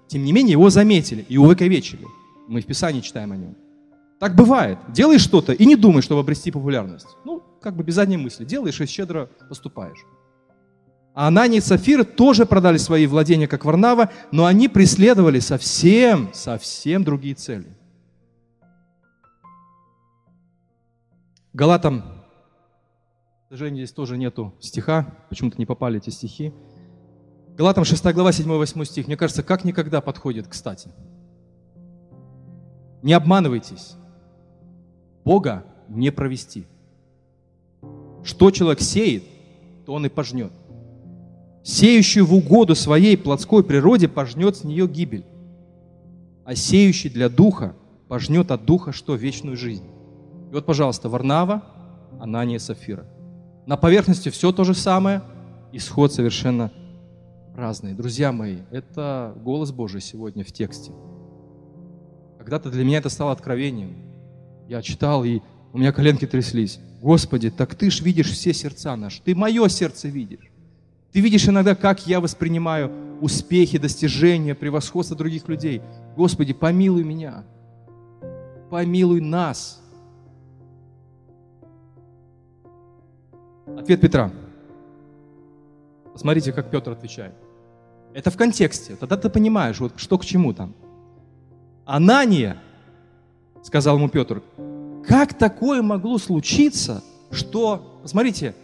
[0.07, 2.05] Тем не менее, его заметили и увековечили.
[2.47, 3.55] Мы в Писании читаем о нем.
[4.19, 4.79] Так бывает.
[4.89, 7.07] Делаешь что-то и не думай, чтобы обрести популярность.
[7.23, 8.45] Ну, как бы без задней мысли.
[8.45, 10.05] Делаешь и щедро поступаешь.
[11.13, 17.03] А Анания и Сафир тоже продали свои владения, как Варнава, но они преследовали совсем, совсем
[17.03, 17.75] другие цели.
[21.53, 22.03] Галатам,
[23.47, 26.53] к сожалению, здесь тоже нету стиха, почему-то не попали эти стихи.
[27.57, 30.91] Галатам 6 глава 7-8 стих, мне кажется, как никогда подходит, кстати.
[33.01, 33.95] Не обманывайтесь.
[35.25, 36.67] Бога не провести.
[38.23, 39.23] Что человек сеет,
[39.87, 40.51] то он и пожнет.
[41.63, 45.25] Сеющий в угоду своей плотской природе пожнет с нее гибель,
[46.45, 47.75] а сеющий для духа
[48.07, 49.15] пожнет от духа что?
[49.15, 49.85] Вечную жизнь.
[50.51, 51.63] И вот, пожалуйста, Варнава,
[52.19, 53.05] Анания, Сафира.
[53.65, 55.23] На поверхности все то же самое,
[55.71, 56.71] исход совершенно
[57.57, 57.93] разный.
[57.93, 60.91] Друзья мои, это голос Божий сегодня в тексте.
[62.37, 63.95] Когда-то для меня это стало откровением.
[64.69, 65.41] Я читал, и
[65.73, 66.79] у меня коленки тряслись.
[67.01, 69.21] Господи, так ты ж видишь все сердца наши.
[69.23, 70.51] Ты мое сердце видишь.
[71.11, 72.91] Ты видишь иногда, как я воспринимаю
[73.21, 75.81] успехи, достижения, превосходство других людей.
[76.15, 77.43] Господи, помилуй меня.
[78.69, 79.81] Помилуй нас.
[83.65, 84.31] Ответ Петра.
[86.13, 87.33] Посмотрите, как Петр отвечает.
[88.17, 88.95] Это в контексте.
[88.95, 90.73] Тогда ты понимаешь, вот что к чему там.
[91.85, 92.57] Анания,
[93.61, 94.41] сказал ему Петр,
[95.07, 98.55] как такое могло случиться, что, посмотрите,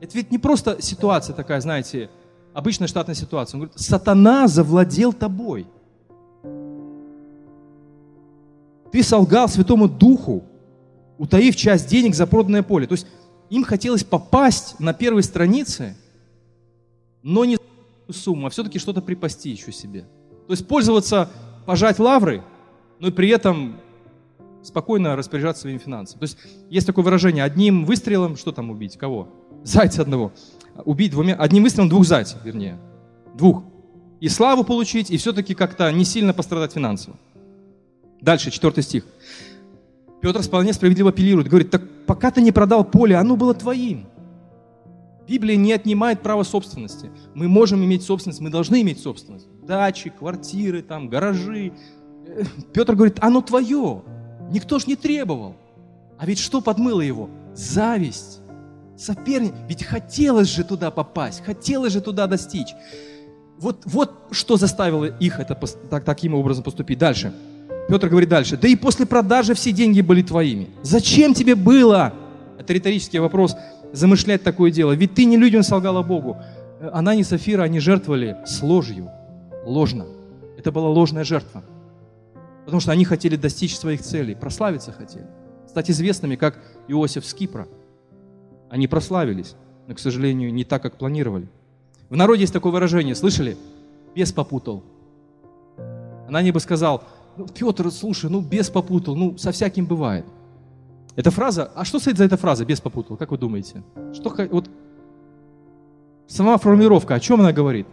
[0.00, 2.08] это ведь не просто ситуация такая, знаете,
[2.54, 3.58] обычная штатная ситуация.
[3.58, 5.66] Он говорит, сатана завладел тобой.
[8.92, 10.42] Ты солгал Святому Духу,
[11.18, 12.86] утаив часть денег за проданное поле.
[12.86, 13.06] То есть
[13.50, 15.98] им хотелось попасть на первой странице,
[17.22, 17.58] но не
[18.12, 20.02] сумму, а все-таки что-то припасти еще себе.
[20.46, 21.30] То есть пользоваться,
[21.66, 22.42] пожать лавры,
[22.98, 23.76] но и при этом
[24.62, 26.20] спокойно распоряжаться своими финансами.
[26.20, 26.38] То есть
[26.70, 29.28] есть такое выражение, одним выстрелом, что там убить, кого?
[29.64, 30.32] Зайца одного.
[30.84, 32.78] Убить двумя, одним выстрелом двух зайцев, вернее.
[33.34, 33.64] Двух.
[34.20, 37.16] И славу получить, и все-таки как-то не сильно пострадать финансово.
[38.20, 39.04] Дальше, четвертый стих.
[40.20, 44.06] Петр вполне справедливо апеллирует, говорит, так пока ты не продал поле, оно было твоим.
[45.32, 47.10] Библия не отнимает право собственности.
[47.32, 49.46] Мы можем иметь собственность, мы должны иметь собственность.
[49.66, 51.72] Дачи, квартиры, там, гаражи.
[52.26, 52.42] Э,
[52.74, 54.02] Петр говорит, оно твое.
[54.50, 55.56] Никто ж не требовал.
[56.18, 57.30] А ведь что подмыло его?
[57.54, 58.40] Зависть.
[58.94, 59.54] Соперник.
[59.70, 62.68] Ведь хотелось же туда попасть, хотелось же туда достичь.
[63.58, 65.54] Вот, вот что заставило их это,
[65.88, 66.98] так, таким образом поступить.
[66.98, 67.32] Дальше.
[67.88, 68.58] Петр говорит дальше.
[68.58, 70.68] Да и после продажи все деньги были твоими.
[70.82, 72.12] Зачем тебе было?
[72.58, 73.56] Это риторический вопрос
[73.92, 74.92] замышлять такое дело.
[74.92, 76.38] Ведь ты не людям солгала Богу.
[76.80, 79.10] Э, она не Сафира, они жертвовали с ложью.
[79.64, 80.06] Ложно.
[80.58, 81.62] Это была ложная жертва.
[82.64, 85.26] Потому что они хотели достичь своих целей, прославиться хотели.
[85.68, 87.68] Стать известными, как Иосиф с Кипра.
[88.70, 89.54] Они прославились,
[89.86, 91.48] но, к сожалению, не так, как планировали.
[92.08, 93.56] В народе есть такое выражение, слышали?
[94.14, 94.84] Бес попутал.
[96.28, 97.04] Она не бы сказал,
[97.36, 100.24] ну, Петр, слушай, ну бес попутал, ну со всяким бывает.
[101.14, 103.82] Эта фраза, а что стоит за эта фраза, без попутал, как вы думаете?
[104.14, 104.70] Что, вот,
[106.26, 107.86] сама формулировка, о чем она говорит?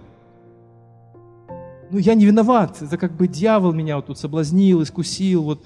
[1.92, 5.66] Ну, я не виноват, это как бы дьявол меня вот тут соблазнил, искусил, вот,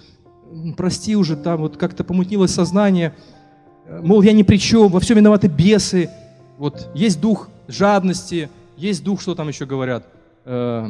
[0.77, 3.13] прости уже там, вот как-то помутнилось сознание,
[3.87, 6.09] мол, я ни при чем, во всем виноваты бесы,
[6.57, 10.07] вот, есть дух жадности, есть дух, что там еще говорят,
[10.45, 10.87] э,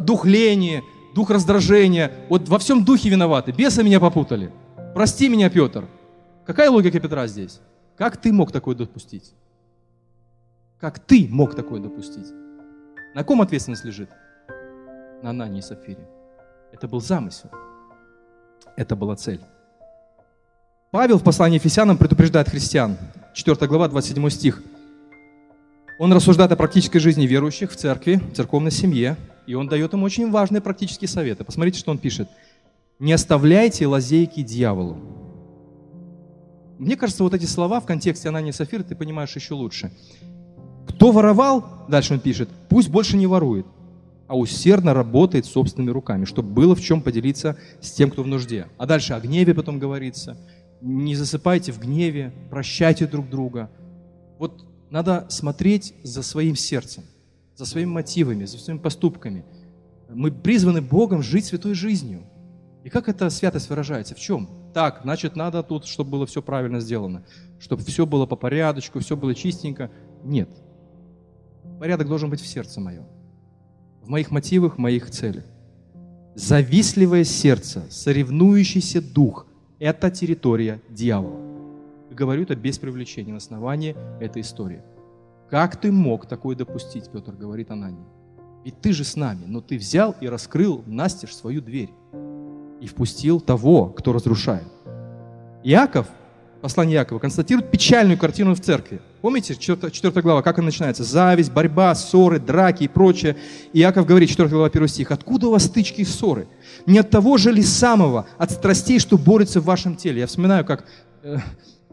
[0.00, 0.82] дух лени,
[1.16, 2.12] дух раздражения.
[2.28, 3.50] Вот во всем духе виноваты.
[3.50, 4.52] Бесы меня попутали.
[4.94, 5.88] Прости меня, Петр.
[6.44, 7.60] Какая логика Петра здесь?
[7.96, 9.32] Как ты мог такое допустить?
[10.78, 12.26] Как ты мог такое допустить?
[13.14, 14.10] На ком ответственность лежит?
[15.22, 16.06] На Анании и Сапфире.
[16.70, 17.50] Это был замысел.
[18.76, 19.40] Это была цель.
[20.90, 22.98] Павел в послании Ефесянам предупреждает христиан.
[23.32, 24.62] 4 глава, 27 стих.
[25.98, 29.16] Он рассуждает о практической жизни верующих в церкви, в церковной семье,
[29.46, 31.44] и он дает им очень важные практические советы.
[31.44, 32.28] Посмотрите, что он пишет.
[32.98, 34.98] «Не оставляйте лазейки дьяволу».
[36.78, 39.90] Мне кажется, вот эти слова в контексте Анании Сафира ты понимаешь еще лучше.
[40.86, 43.66] Кто воровал, дальше он пишет, пусть больше не ворует,
[44.28, 48.66] а усердно работает собственными руками, чтобы было в чем поделиться с тем, кто в нужде.
[48.76, 50.36] А дальше о гневе потом говорится.
[50.82, 53.70] Не засыпайте в гневе, прощайте друг друга.
[54.38, 57.04] Вот надо смотреть за своим сердцем,
[57.56, 59.44] за своими мотивами, за своими поступками.
[60.08, 62.22] Мы призваны Богом жить святой жизнью.
[62.84, 64.14] И как эта святость выражается?
[64.14, 64.48] В чем?
[64.72, 67.24] Так, значит, надо тут, чтобы было все правильно сделано,
[67.58, 69.90] чтобы все было по порядочку, все было чистенько.
[70.22, 70.48] Нет.
[71.80, 73.06] Порядок должен быть в сердце моем,
[74.02, 75.44] в моих мотивах, в моих целях.
[76.34, 79.46] Завистливое сердце, соревнующийся дух–
[79.78, 81.45] это территория дьявола.
[82.16, 84.80] Говорю это без привлечения на основании этой истории.
[85.50, 88.06] Как ты мог такое допустить, Петр говорит Анании?
[88.64, 91.90] Ведь ты же с нами, но ты взял и раскрыл настежь свою дверь
[92.80, 94.66] и впустил того, кто разрушает.
[95.62, 96.06] Иаков
[96.62, 99.02] послание Якова констатирует печальную картину в церкви.
[99.20, 101.04] Помните, 4, 4 глава, как она начинается?
[101.04, 103.36] Зависть, борьба, ссоры, драки и прочее.
[103.74, 106.48] И Яков говорит, 4 глава, 1 стих, «Откуда у вас стычки и ссоры?
[106.86, 110.64] Не от того же ли самого, от страстей, что борется в вашем теле?» Я вспоминаю,
[110.64, 110.86] как
[111.22, 111.36] э,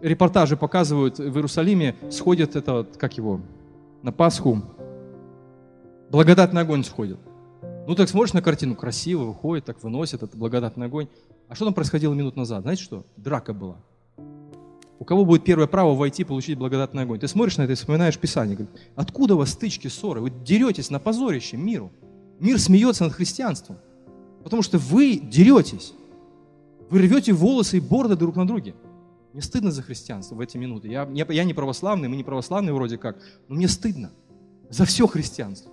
[0.04, 3.39] репортажи показывают в Иерусалиме, сходит это, как его,
[4.01, 4.62] на Пасху,
[6.12, 7.18] благодатный огонь сходит.
[7.88, 11.08] Ну, так смотришь на картину, красиво выходит, так выносит этот благодатный огонь.
[11.47, 12.62] А что там происходило минут назад?
[12.62, 13.06] Знаете что?
[13.18, 13.78] Драка была.
[14.99, 17.20] У кого будет первое право войти, получить благодатный огонь?
[17.20, 18.56] Ты смотришь на это и вспоминаешь Писание.
[18.56, 20.22] Говорит, откуда у вас стычки, ссоры?
[20.22, 21.91] Вы деретесь на позорище миру.
[22.39, 23.78] Мир смеется над христианством.
[24.43, 25.93] Потому что вы деретесь.
[26.89, 28.76] Вы рвете волосы и бороды друг на друге.
[29.34, 30.88] Мне стыдно за христианство в эти минуты.
[30.90, 33.18] Я, я, я не православный, мы не православные вроде как,
[33.48, 34.12] но мне стыдно
[34.70, 35.72] за все христианство.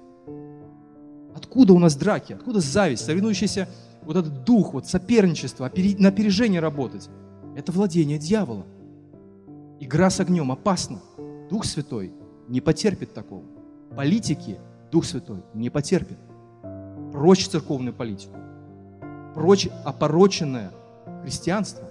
[1.35, 2.33] Откуда у нас драки?
[2.33, 3.05] Откуда зависть?
[3.05, 3.69] Соревнующийся
[4.03, 7.11] вот этот дух, вот соперничество, на опережение работать.
[7.55, 8.65] Это владение дьявола.
[9.79, 11.01] Игра с огнем опасна.
[11.51, 12.15] Дух Святой
[12.49, 13.45] не потерпит такого.
[13.95, 14.59] Политики
[14.91, 16.19] Дух Святой не потерпит.
[17.13, 18.39] Прочь церковную политику.
[19.35, 20.73] Прочь опороченное
[21.23, 21.90] христианство.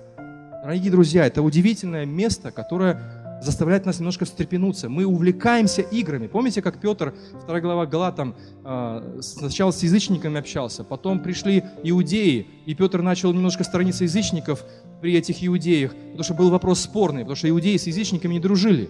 [0.61, 4.89] Дорогие друзья, это удивительное место, которое заставляет нас немножко встрепенуться.
[4.89, 6.27] Мы увлекаемся играми.
[6.27, 7.13] Помните, как Петр,
[7.47, 8.35] 2 глава Галатам,
[8.65, 14.65] а, сначала с язычниками общался, потом пришли иудеи, и Петр начал немножко сторониться язычников
[14.99, 18.89] при этих иудеях, потому что был вопрос спорный, потому что иудеи с язычниками не дружили.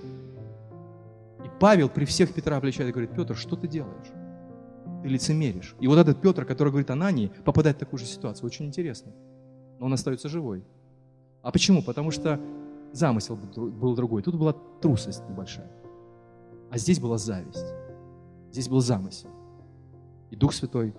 [1.45, 4.07] И Павел при всех Петра обличает и говорит, Петр, что ты делаешь?
[5.03, 5.75] Ты лицемеришь.
[5.79, 8.47] И вот этот Петр, который говорит о Анании, попадает в такую же ситуацию.
[8.47, 9.11] Очень интересно.
[9.79, 10.63] Но он остается живой.
[11.41, 11.81] А почему?
[11.81, 12.39] Потому что
[12.91, 14.21] замысел был другой.
[14.21, 15.69] Тут была трусость небольшая.
[16.69, 17.65] А здесь была зависть.
[18.51, 19.29] Здесь был замысел.
[20.31, 20.93] И Дух Святой,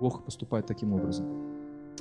[0.00, 1.26] Бог поступает таким образом.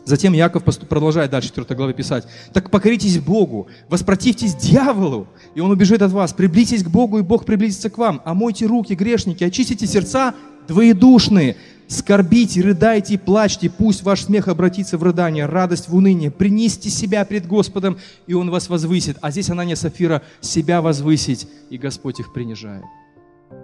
[0.03, 2.27] Затем Яков продолжает дальше 4 главы писать.
[2.53, 6.33] «Так покоритесь Богу, воспротивьтесь дьяволу, и он убежит от вас.
[6.33, 8.21] Приблизитесь к Богу, и Бог приблизится к вам.
[8.23, 10.35] Омойте руки, грешники, очистите сердца
[10.67, 11.57] двоедушные,
[11.87, 16.31] Скорбите, рыдайте и плачьте, пусть ваш смех обратится в рыдание, радость в уныние.
[16.31, 19.17] Принесите себя пред Господом, и Он вас возвысит.
[19.21, 22.83] А здесь она не Сафира себя возвысить, и Господь их принижает.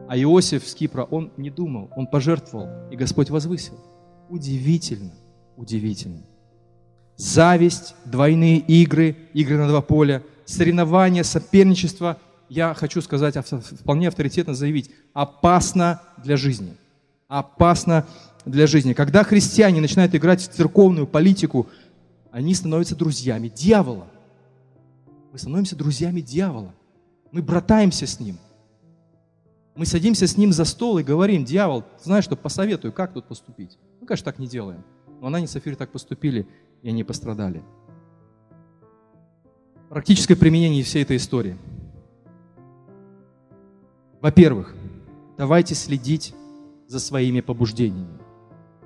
[0.07, 3.79] А Иосиф с Кипра, он не думал, он пожертвовал, и Господь возвысил.
[4.29, 5.13] Удивительно,
[5.57, 6.21] удивительно.
[7.17, 12.17] Зависть, двойные игры, игры на два поля, соревнования, соперничество,
[12.49, 13.35] я хочу сказать,
[13.79, 16.75] вполне авторитетно заявить, опасно для жизни
[17.31, 18.05] опасно
[18.45, 18.91] для жизни.
[18.91, 21.69] Когда христиане начинают играть в церковную политику,
[22.29, 24.07] они становятся друзьями дьявола.
[25.31, 26.73] Мы становимся друзьями дьявола.
[27.31, 28.37] Мы братаемся с ним.
[29.75, 33.77] Мы садимся с ним за стол и говорим, дьявол, знаешь что, посоветую, как тут поступить.
[34.01, 34.83] Мы, конечно, так не делаем.
[35.21, 36.45] Но она и Сафир так поступили,
[36.81, 37.63] и они пострадали.
[39.87, 41.57] Практическое применение всей этой истории.
[44.19, 44.75] Во-первых,
[45.37, 46.35] давайте следить
[46.91, 48.19] за своими побуждениями.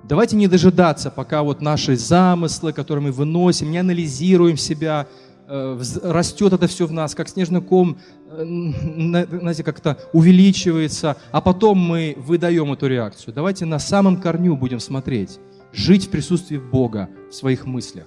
[0.04, 5.08] Давайте не дожидаться, пока вот наши замыслы, которые мы выносим, не анализируем себя,
[5.48, 7.98] э, растет это все в нас, как снежный ком,
[8.30, 8.44] э,
[9.40, 13.34] знаете, как-то увеличивается, а потом мы выдаем эту реакцию.
[13.34, 15.40] Давайте на самом корню будем смотреть.
[15.72, 18.06] жить в присутствии Бога в своих мыслях.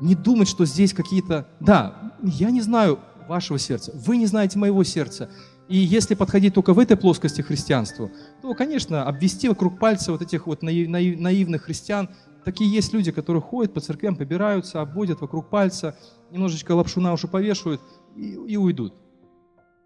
[0.00, 1.46] Не думать, что здесь какие-то...
[1.58, 5.28] Да, я не знаю вашего сердца, вы не знаете моего сердца.
[5.70, 8.10] И если подходить только в этой плоскости христианству,
[8.42, 12.10] то, конечно, обвести вокруг пальца вот этих вот наивных христиан,
[12.44, 15.96] такие есть люди, которые ходят по церквям, побираются, обводят вокруг пальца,
[16.32, 17.80] немножечко лапшу на уши повешивают
[18.16, 18.94] и, и уйдут.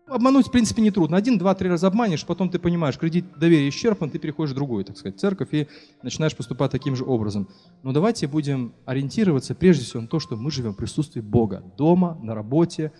[0.06, 1.18] Обмануть, в принципе, не трудно.
[1.18, 4.86] Один, два, три раза обманешь, потом ты понимаешь, кредит доверия исчерпан, ты переходишь в другую,
[4.86, 5.68] так сказать, церковь и
[6.02, 7.46] начинаешь поступать таким же образом.
[7.82, 11.62] Но давайте будем ориентироваться прежде всего на то, что мы живем в присутствии Бога.
[11.76, 12.90] Дома, на работе.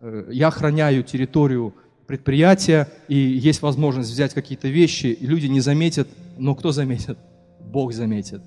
[0.00, 1.74] Э, я охраняю территорию
[2.06, 7.18] предприятия, и есть возможность взять какие-то вещи, и люди не заметят, но кто заметит?
[7.60, 8.42] Бог заметит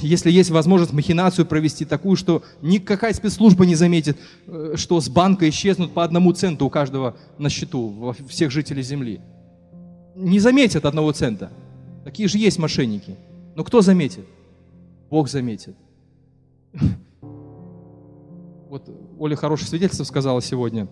[0.00, 4.16] если есть возможность махинацию провести такую, что никакая спецслужба не заметит,
[4.46, 9.20] э, что с банка исчезнут по одному центу у каждого на счету, всех жителей Земли.
[10.14, 11.50] Не заметят одного цента.
[12.04, 13.16] Такие же есть мошенники.
[13.56, 14.24] Но кто заметит?
[15.10, 15.76] Бог заметит.
[18.70, 20.88] Вот Оля хорошее свидетельство сказала сегодня.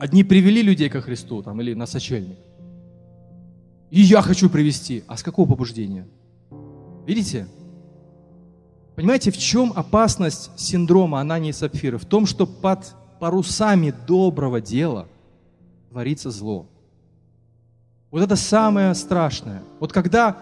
[0.00, 2.38] Одни привели людей ко Христу, там, или на сочельник.
[3.90, 5.04] И я хочу привести.
[5.06, 6.08] А с какого побуждения?
[7.06, 7.46] Видите?
[8.96, 11.98] Понимаете, в чем опасность синдрома Анании и Сапфира?
[11.98, 15.06] В том, что под парусами доброго дела
[15.90, 16.66] творится зло.
[18.10, 19.62] Вот это самое страшное.
[19.80, 20.38] Вот когда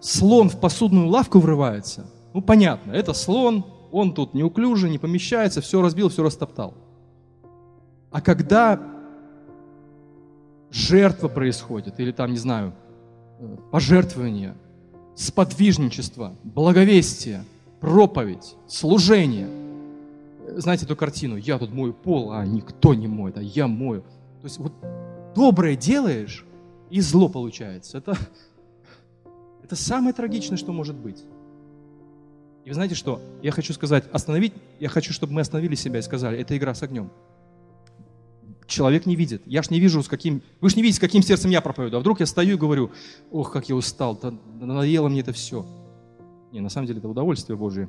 [0.00, 5.82] слон в посудную лавку врывается, ну понятно, это слон, он тут неуклюже, не помещается, все
[5.82, 6.72] разбил, все растоптал.
[8.16, 8.80] А когда
[10.70, 12.72] жертва происходит, или там, не знаю,
[13.38, 14.54] э, пожертвование,
[15.14, 17.44] сподвижничество, благовестие–
[17.82, 19.50] проповедь, служение.
[20.48, 21.36] Знаете эту картину?
[21.36, 24.00] Я тут мою пол, а никто не моет, а я мою.
[24.00, 24.72] То есть вот
[25.34, 26.46] доброе делаешь,
[26.88, 27.98] и зло получается.
[27.98, 28.16] Это,
[29.62, 31.22] это самое трагичное, что может быть.
[32.64, 33.20] И вы знаете что?
[33.42, 36.82] Я хочу сказать, остановить, я хочу, чтобы мы остановили себя и сказали, это игра с
[36.82, 37.10] огнем.
[38.66, 39.42] Человек не видит.
[39.46, 40.42] Я ж не вижу, с каким...
[40.60, 41.98] Вы же не видите, с каким сердцем я проповедую.
[41.98, 42.90] А вдруг я стою и говорю,
[43.30, 44.18] ох, как я устал,
[44.60, 45.64] надоело мне это все.
[46.52, 47.88] Не, на самом деле это удовольствие Божие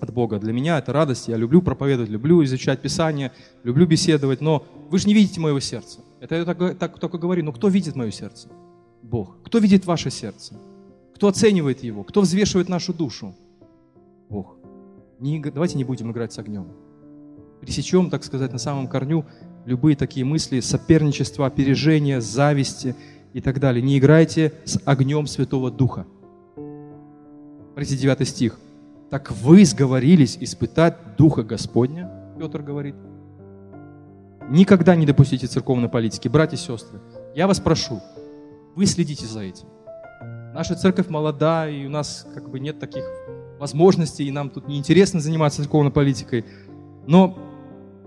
[0.00, 0.38] от Бога.
[0.38, 1.28] Для меня это радость.
[1.28, 3.32] Я люблю проповедовать, люблю изучать Писание,
[3.64, 6.00] люблю беседовать, но вы же не видите моего сердца.
[6.20, 8.48] Это я так, так только говорю, но кто видит мое сердце?
[9.02, 9.36] Бог.
[9.42, 10.54] Кто видит ваше сердце?
[11.14, 12.04] Кто оценивает его?
[12.04, 13.34] Кто взвешивает нашу душу?
[14.28, 14.56] Бог.
[15.18, 16.68] Не, давайте не будем играть с огнем.
[17.60, 19.24] Пресечем, так сказать, на самом корню
[19.66, 22.94] любые такие мысли соперничества, опережения, зависти
[23.34, 23.82] и так далее.
[23.82, 26.06] Не играйте с огнем Святого Духа.
[27.74, 28.58] Смотрите, 9 стих.
[29.10, 32.94] «Так вы сговорились испытать Духа Господня», Петр говорит.
[34.48, 36.28] Никогда не допустите церковной политики.
[36.28, 37.00] Братья и сестры,
[37.34, 38.00] я вас прошу,
[38.74, 39.66] вы следите за этим.
[40.54, 43.04] Наша церковь молода, и у нас как бы нет таких
[43.58, 46.44] возможностей, и нам тут неинтересно заниматься церковной политикой.
[47.06, 47.38] Но,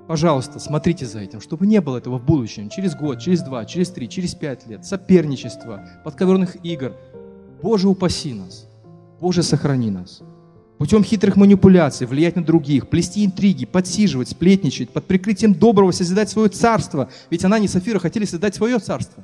[0.09, 3.91] пожалуйста, смотрите за этим, чтобы не было этого в будущем, через год, через два, через
[3.91, 6.93] три, через пять лет, соперничества, подковерных игр.
[7.61, 8.67] Боже, упаси нас.
[9.21, 10.21] Боже, сохрани нас.
[10.79, 16.49] Путем хитрых манипуляций влиять на других, плести интриги, подсиживать, сплетничать, под прикрытием доброго созидать свое
[16.49, 17.09] царство.
[17.29, 19.23] Ведь она не Сафира хотели создать свое царство.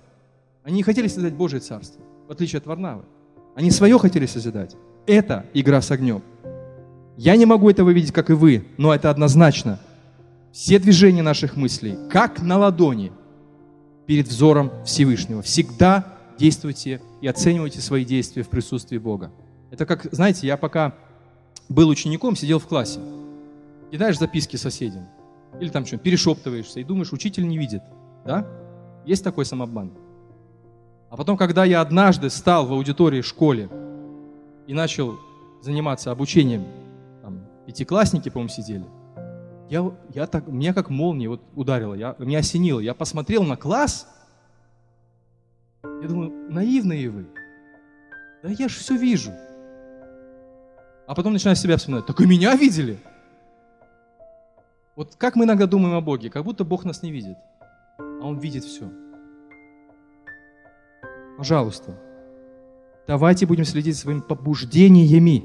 [0.63, 3.05] Они не хотели создать Божье царство, в отличие от Варнавы.
[3.55, 4.75] Они свое хотели созидать.
[5.07, 6.21] Это игра с огнем.
[7.17, 9.79] Я не могу этого видеть, как и вы, но это однозначно.
[10.55, 13.11] Все движения наших мыслей, как на ладони,
[14.05, 15.41] перед взором Всевышнего.
[15.41, 19.33] Всегда действуйте и оценивайте свои действия в присутствии Бога.
[19.69, 20.95] Это как, знаете, я пока
[21.67, 23.01] был учеником, сидел в классе,
[23.91, 25.09] кидаешь записки соседям,
[25.59, 27.83] или там что, перешептываешься, и думаешь, учитель не видит,
[28.25, 28.47] да?
[29.05, 29.91] Есть такой самообман.
[31.09, 33.69] А потом, когда я однажды стал в аудитории в школе
[34.67, 35.19] и начал
[35.61, 36.63] заниматься обучением,
[37.21, 38.85] там, пятиклассники, по-моему, сидели,
[39.69, 42.79] я, я так, меня как молния вот ударило, я, меня осенило.
[42.79, 44.07] Я посмотрел на класс,
[45.83, 47.25] я думаю, наивные вы.
[48.43, 49.31] Да я же все вижу.
[51.07, 52.05] А потом начинаешь себя вспоминать.
[52.05, 52.99] Так и меня видели.
[54.95, 57.37] Вот как мы иногда думаем о Боге, как будто Бог нас не видит,
[57.99, 58.89] а Он видит все.
[61.37, 61.99] Пожалуйста,
[63.07, 65.43] давайте будем следить своими побуждениями.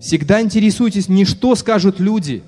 [0.00, 2.42] Всегда интересуйтесь не что скажут люди.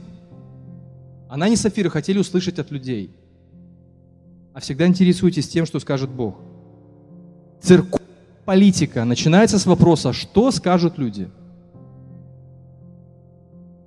[1.29, 3.11] Она не Сафира хотели услышать от людей.
[4.53, 6.37] А всегда интересуйтесь тем, что скажет Бог.
[7.61, 8.01] Церковь
[8.45, 11.29] политика начинается с вопроса, что скажут люди.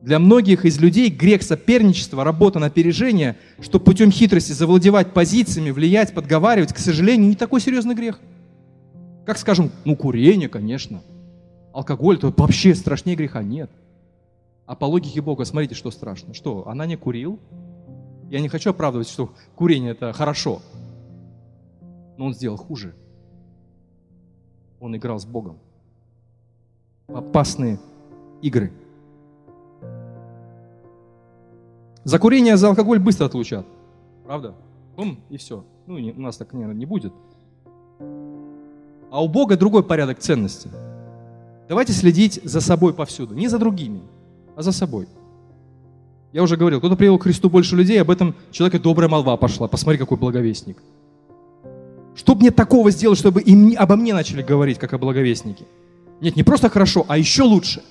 [0.01, 6.13] Для многих из людей грех соперничества, работа на опережение, что путем хитрости завладевать позициями, влиять,
[6.13, 8.19] подговаривать, к сожалению, не такой серьезный грех.
[9.25, 11.01] Как скажем, ну курение, конечно.
[11.73, 13.71] Алкоголь, то вообще страшнее греха нет.
[14.65, 16.33] А по логике Бога, смотрите, что страшно.
[16.33, 17.39] Что, она не курил?
[18.29, 20.61] Я не хочу оправдывать, что курение это хорошо.
[22.17, 22.95] Но он сделал хуже.
[24.79, 25.57] Он играл с Богом.
[27.07, 27.79] Опасные
[28.41, 28.71] игры.
[32.03, 33.65] За курение, за алкоголь быстро отлучат.
[34.25, 34.53] Правда?
[34.95, 35.65] Бум, и все.
[35.87, 37.13] Ну, у нас так, наверное, не будет.
[39.09, 40.69] А у Бога другой порядок ценностей.
[41.69, 43.35] Давайте следить за собой повсюду.
[43.35, 44.01] Не за другими,
[44.55, 45.07] а за собой.
[46.33, 49.67] Я уже говорил, кто-то привел к Христу больше людей, об этом человека добрая молва пошла.
[49.67, 50.77] Посмотри, какой благовестник.
[52.15, 55.65] Что мне такого сделать, чтобы им, обо мне начали говорить, как о благовестнике?
[56.21, 57.81] Нет, не просто хорошо, а еще лучше.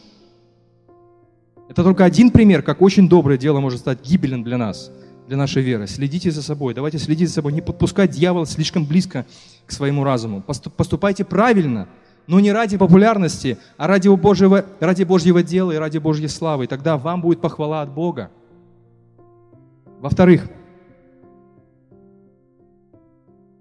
[1.69, 4.91] Это только один пример, как очень доброе дело может стать гибельным для нас,
[5.29, 5.87] для нашей веры.
[5.87, 9.25] Следите за собой, давайте следить за собой, не подпускать дьявола слишком близко
[9.67, 10.43] к своему разуму.
[10.43, 11.89] Поступайте правильно–
[12.27, 16.65] но не ради популярности, а ради Божьего, ради Божьего дела и ради Божьей славы.
[16.65, 18.31] И тогда вам будет похвала от Бога.
[20.01, 20.49] Во-вторых,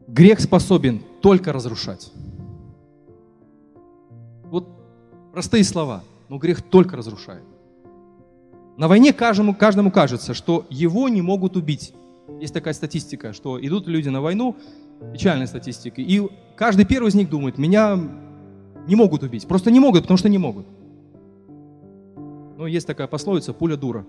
[0.07, 2.11] грех способен только разрушать.
[4.43, 4.67] Вот
[5.31, 7.43] простые слова, но грех только разрушает.
[8.77, 11.93] На войне каждому, каждому кажется, что его не могут убить.
[12.39, 14.55] Есть такая статистика, что идут люди на войну,
[15.13, 17.99] печальная статистика, и каждый первый из них думает, меня
[18.87, 19.47] не могут убить.
[19.47, 20.65] Просто не могут, потому что не могут.
[22.57, 24.05] Ну, есть такая пословица «пуля дура».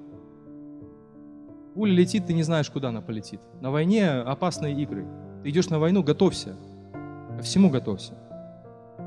[1.75, 3.41] Пуля летит, ты не знаешь, куда она полетит.
[3.61, 5.07] На войне опасные игры.
[5.43, 6.57] Ты идешь на войну, готовься.
[7.37, 8.12] Ко всему готовься.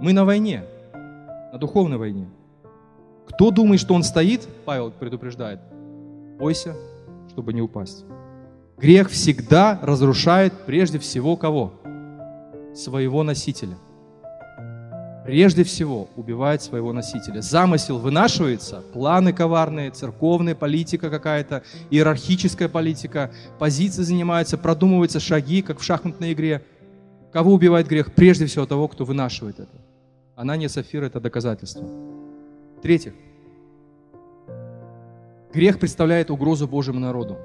[0.01, 0.63] Мы на войне,
[1.53, 2.28] на духовной войне.
[3.28, 5.59] Кто думает, что он стоит, Павел предупреждает,
[6.39, 6.76] бойся,
[7.30, 8.03] чтобы не упасть.
[8.78, 11.74] Грех всегда разрушает прежде всего кого?
[12.74, 13.78] Своего носителя
[15.26, 17.41] прежде всего убивает своего носителя.
[17.41, 25.84] Замысел вынашивается, планы коварные, церковная политика какая-то, иерархическая политика, позиции занимаются, продумываются шаги, как в
[25.84, 26.63] шахматной игре.
[27.34, 28.13] Кого убивает грех?
[28.13, 29.78] Прежде всего того, кто вынашивает это.
[30.36, 31.84] Анания Сафир– это доказательство.
[32.78, 33.13] В-третьих,
[35.53, 37.38] грех представляет угрозу Божьему народу.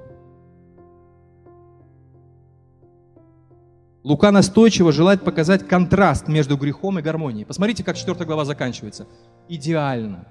[4.02, 7.44] Лука настойчиво желает показать контраст между грехом и гармонией.
[7.44, 9.06] Посмотрите, как 4 глава заканчивается.
[9.48, 10.26] Идеально.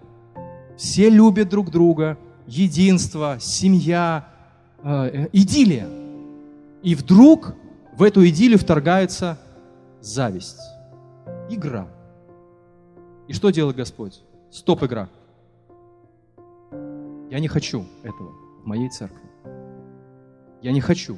[0.75, 2.17] Все любят друг друга,
[2.47, 4.27] единство, семья,
[4.81, 5.87] э, идиллия.
[6.81, 7.53] И вдруг
[7.95, 9.37] в эту идиллию вторгается
[10.01, 10.61] зависть,
[11.49, 11.87] игра.
[13.27, 14.21] И что делает Господь?
[14.49, 15.09] Стоп, игра.
[17.29, 18.31] Я не хочу этого
[18.63, 19.29] в моей церкви.
[20.61, 21.17] Я не хочу.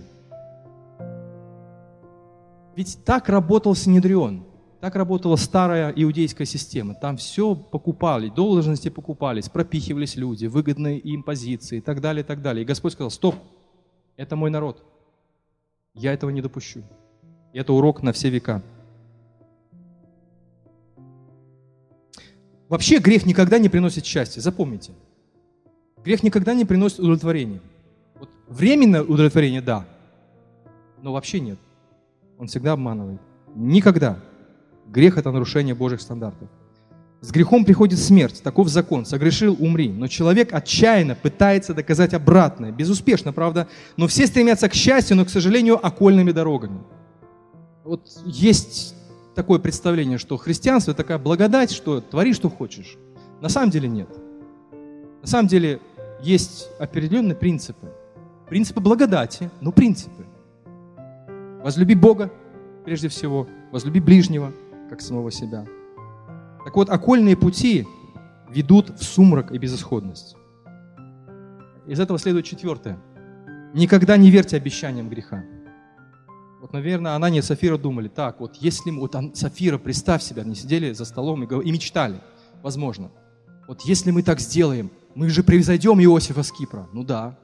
[2.81, 4.43] Ведь так работал Синедрион,
[4.79, 6.95] так работала старая иудейская система.
[6.95, 12.41] Там все покупали, должности покупались, пропихивались люди, выгодные им позиции и так далее, и так
[12.41, 12.63] далее.
[12.63, 13.35] И Господь сказал, стоп,
[14.17, 14.83] это мой народ.
[15.93, 16.81] Я этого не допущу.
[17.53, 18.63] Это урок на все века.
[22.67, 24.93] Вообще грех никогда не приносит счастья, запомните.
[26.03, 27.61] Грех никогда не приносит удовлетворения.
[28.15, 29.85] Вот временное удовлетворение– да,
[30.99, 31.59] но вообще нет.
[32.41, 33.21] Он всегда обманывает.
[33.55, 34.17] Никогда.
[34.87, 36.49] Грех– это нарушение Божьих стандартов.
[37.21, 39.89] С грехом приходит смерть, таков закон, согрешил– умри.
[39.89, 45.29] Но человек отчаянно пытается доказать обратное, безуспешно, правда, но все стремятся к счастью, но, к
[45.29, 46.79] сожалению, окольными дорогами.
[47.83, 48.95] Вот есть
[49.35, 52.97] такое представление, что христианство– такая благодать, что твори, что хочешь.
[53.39, 54.09] На самом деле нет.
[55.21, 55.79] На самом деле
[56.23, 57.91] есть определенные принципы.
[58.49, 60.25] Принципы благодати, но принципы.
[61.63, 62.31] Возлюби Бога
[62.83, 64.51] прежде всего, возлюби ближнего,
[64.89, 65.65] как самого себя.
[66.65, 67.87] Так вот, окольные пути
[68.49, 70.35] ведут в сумрак и безысходность.
[71.87, 72.99] Из этого следует четвертое.
[73.73, 75.43] Никогда не верьте обещаниям греха.
[76.59, 80.53] Вот, наверное, Анания и Сафира думали, так, вот если мы, вот Сафира, представь себя, они
[80.53, 82.21] сидели за столом и, и мечтали,
[82.61, 83.09] возможно,
[83.67, 86.87] вот если мы так сделаем, мы же превзойдем Иосифа с Кипра.
[86.93, 87.39] Ну да,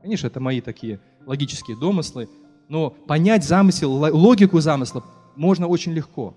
[0.00, 2.28] конечно, это мои такие логические домыслы,
[2.72, 5.04] но понять замысел, логику замысла
[5.36, 6.34] можно очень легко.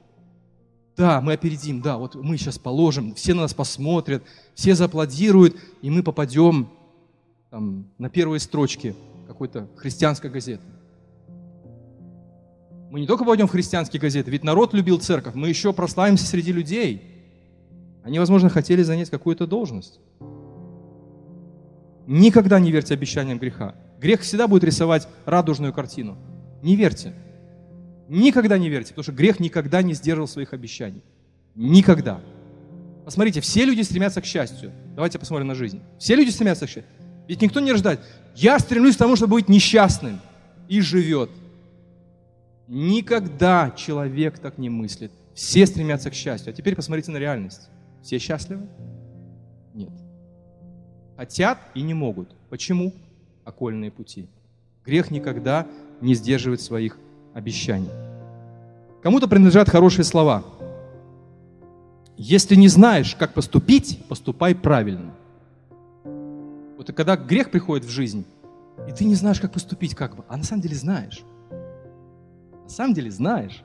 [0.97, 4.21] Да, мы опередим, да, вот мы сейчас положим, все на нас посмотрят,
[4.53, 6.67] все зааплодируют, и мы попадем
[7.49, 10.63] там, на первые строчки какой-то христианской газеты.
[12.91, 16.51] Мы не только попадем в христианские газеты, ведь народ любил церковь, мы еще прославимся среди
[16.51, 17.01] людей.
[18.03, 20.01] Они, возможно, хотели занять какую-то должность.
[22.07, 23.75] Никогда не верьте обещаниям греха.
[23.99, 26.17] Грех всегда будет рисовать радужную картину.
[26.61, 27.13] Не верьте.
[28.07, 31.01] Никогда не верьте, потому что грех никогда не сдерживал своих обещаний.
[31.55, 32.21] Никогда.
[33.03, 34.71] Посмотрите, все люди стремятся к счастью.
[34.95, 35.81] Давайте посмотрим на жизнь.
[35.97, 36.91] Все люди стремятся к счастью.
[37.27, 37.99] Ведь никто не рождает.
[38.35, 40.19] Я стремлюсь к тому, чтобы быть несчастным.
[40.67, 41.29] И живет.
[42.67, 45.11] Никогда человек так не мыслит.
[45.33, 46.51] Все стремятся к счастью.
[46.51, 47.69] А теперь посмотрите на реальность.
[48.01, 48.67] Все счастливы?
[51.17, 52.35] Хотят и не могут.
[52.49, 52.93] Почему?
[53.43, 54.27] Окольные пути.
[54.85, 55.67] Грех никогда
[56.01, 56.97] не сдерживает своих
[57.33, 57.89] обещаний.
[59.01, 60.43] Кому-то принадлежат хорошие слова.
[62.17, 65.13] Если не знаешь, как поступить, поступай правильно.
[66.77, 68.25] Вот и когда грех приходит в жизнь,
[68.87, 71.23] и ты не знаешь, как поступить, как бы, а на самом деле знаешь.
[72.63, 73.63] На самом деле знаешь.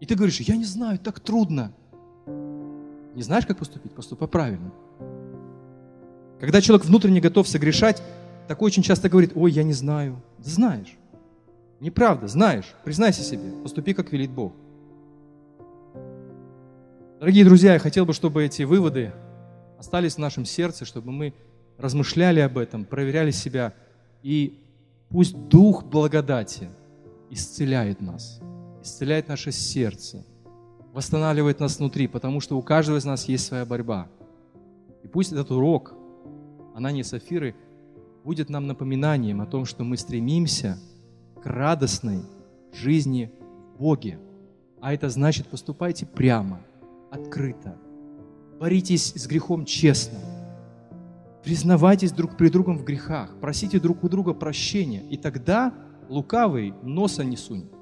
[0.00, 1.72] И ты говоришь, я не знаю, так трудно.
[3.14, 3.92] Не знаешь, как поступить?
[3.92, 4.70] Поступай правильно.
[6.40, 8.02] Когда человек внутренне готов согрешать,
[8.46, 10.20] такой очень часто говорит, ой, я не знаю.
[10.38, 10.96] Да знаешь.
[11.80, 12.74] Неправда, знаешь.
[12.84, 13.52] Признайся себе.
[13.62, 14.52] Поступи, как велит Бог.
[17.18, 19.12] Дорогие друзья, я хотел бы, чтобы эти выводы
[19.78, 21.32] остались в нашем сердце, чтобы мы
[21.78, 23.72] размышляли об этом, проверяли себя.
[24.22, 24.60] И
[25.08, 26.68] пусть Дух благодати
[27.30, 28.40] исцеляет нас,
[28.82, 30.24] исцеляет наше сердце,
[30.92, 34.08] восстанавливает нас внутри, потому что у каждого из нас есть своя борьба.
[35.02, 35.95] И пусть этот урок
[36.76, 37.54] Анании Сафиры
[38.22, 40.76] будет нам напоминанием о том, что мы стремимся
[41.42, 42.20] к радостной
[42.70, 43.32] жизни
[43.74, 44.18] в Боге.
[44.82, 46.60] А это значит, поступайте прямо,
[47.10, 47.78] открыто.
[48.60, 50.18] Боритесь с грехом честно.
[51.42, 53.34] Признавайтесь друг при другом в грехах.
[53.40, 55.02] Просите друг у друга прощения.
[55.08, 55.72] И тогда
[56.10, 57.72] лукавый носа не сунет.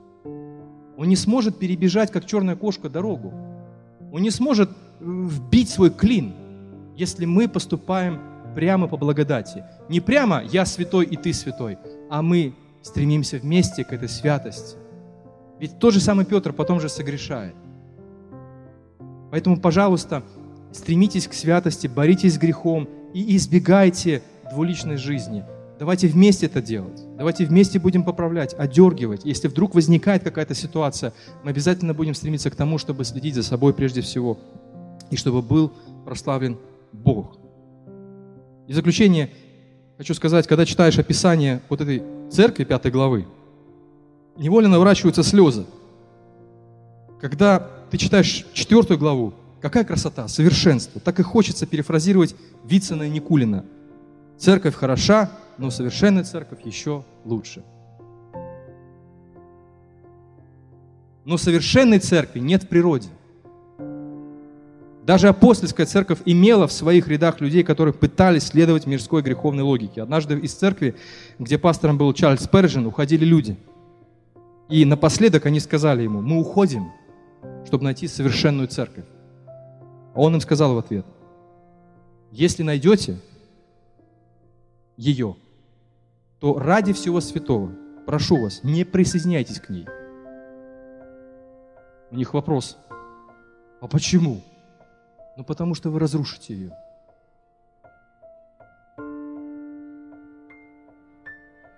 [0.96, 3.34] Он не сможет перебежать, как черная кошка, дорогу.
[4.12, 6.32] Он не сможет э, вбить свой клин,
[6.94, 9.64] если мы поступаем прямо по благодати.
[9.88, 11.78] Не прямо «я святой и ты святой»,
[12.10, 14.76] а мы стремимся вместе к этой святости.
[15.60, 17.54] Ведь тот же самый Петр потом же согрешает.
[19.30, 20.22] Поэтому, пожалуйста,
[20.72, 25.44] стремитесь к святости, боритесь с грехом и избегайте двуличной жизни.
[25.78, 27.02] Давайте вместе это делать.
[27.16, 29.24] Давайте вместе будем поправлять, одергивать.
[29.24, 33.74] Если вдруг возникает какая-то ситуация, мы обязательно будем стремиться к тому, чтобы следить за собой
[33.74, 34.38] прежде всего,
[35.10, 35.72] и чтобы был
[36.04, 36.58] прославлен
[36.92, 37.36] Бог.
[38.66, 39.30] И в заключение
[39.98, 43.26] хочу сказать, когда читаешь описание вот этой церкви пятой главы,
[44.36, 45.66] невольно наворачиваются слезы.
[47.20, 51.00] Когда ты читаешь четвертую главу, какая красота, совершенство.
[51.00, 52.34] Так и хочется перефразировать
[52.64, 53.64] Вицина и Никулина.
[54.38, 57.62] Церковь хороша, но совершенная церковь еще лучше.
[61.24, 63.08] Но совершенной церкви нет в природе–
[65.04, 70.02] даже апостольская церковь имела в своих рядах людей, которые пытались следовать мирской греховной логике.
[70.02, 70.96] Однажды из церкви,
[71.38, 73.58] где пастором был Чарльз Пержин, уходили люди.
[74.70, 76.90] И напоследок они сказали ему, мы уходим,
[77.66, 79.04] чтобы найти совершенную церковь.
[79.46, 81.04] А он им сказал в ответ,
[82.30, 83.18] если найдете
[84.96, 85.36] ее,
[86.40, 87.72] то ради всего святого,
[88.06, 89.86] прошу вас, не присоединяйтесь к ней.
[92.10, 92.78] У них вопрос,
[93.82, 94.40] а почему?
[95.36, 96.76] Но потому что вы разрушите ее.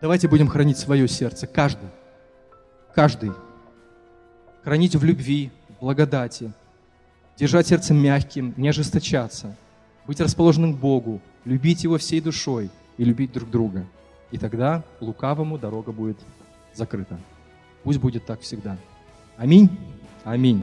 [0.01, 1.89] Давайте будем хранить свое сердце, каждый,
[2.95, 3.33] каждый.
[4.63, 6.53] Хранить в любви, в благодати,
[7.37, 9.57] держать сердце мягким, не ожесточаться,
[10.07, 13.87] быть расположенным к Богу, любить Его всей душой и любить друг друга.
[14.33, 16.19] И тогда лукавому дорога будет
[16.75, 17.19] закрыта.
[17.85, 18.77] Пусть будет так всегда.
[19.37, 19.71] Аминь.
[20.25, 20.63] Аминь.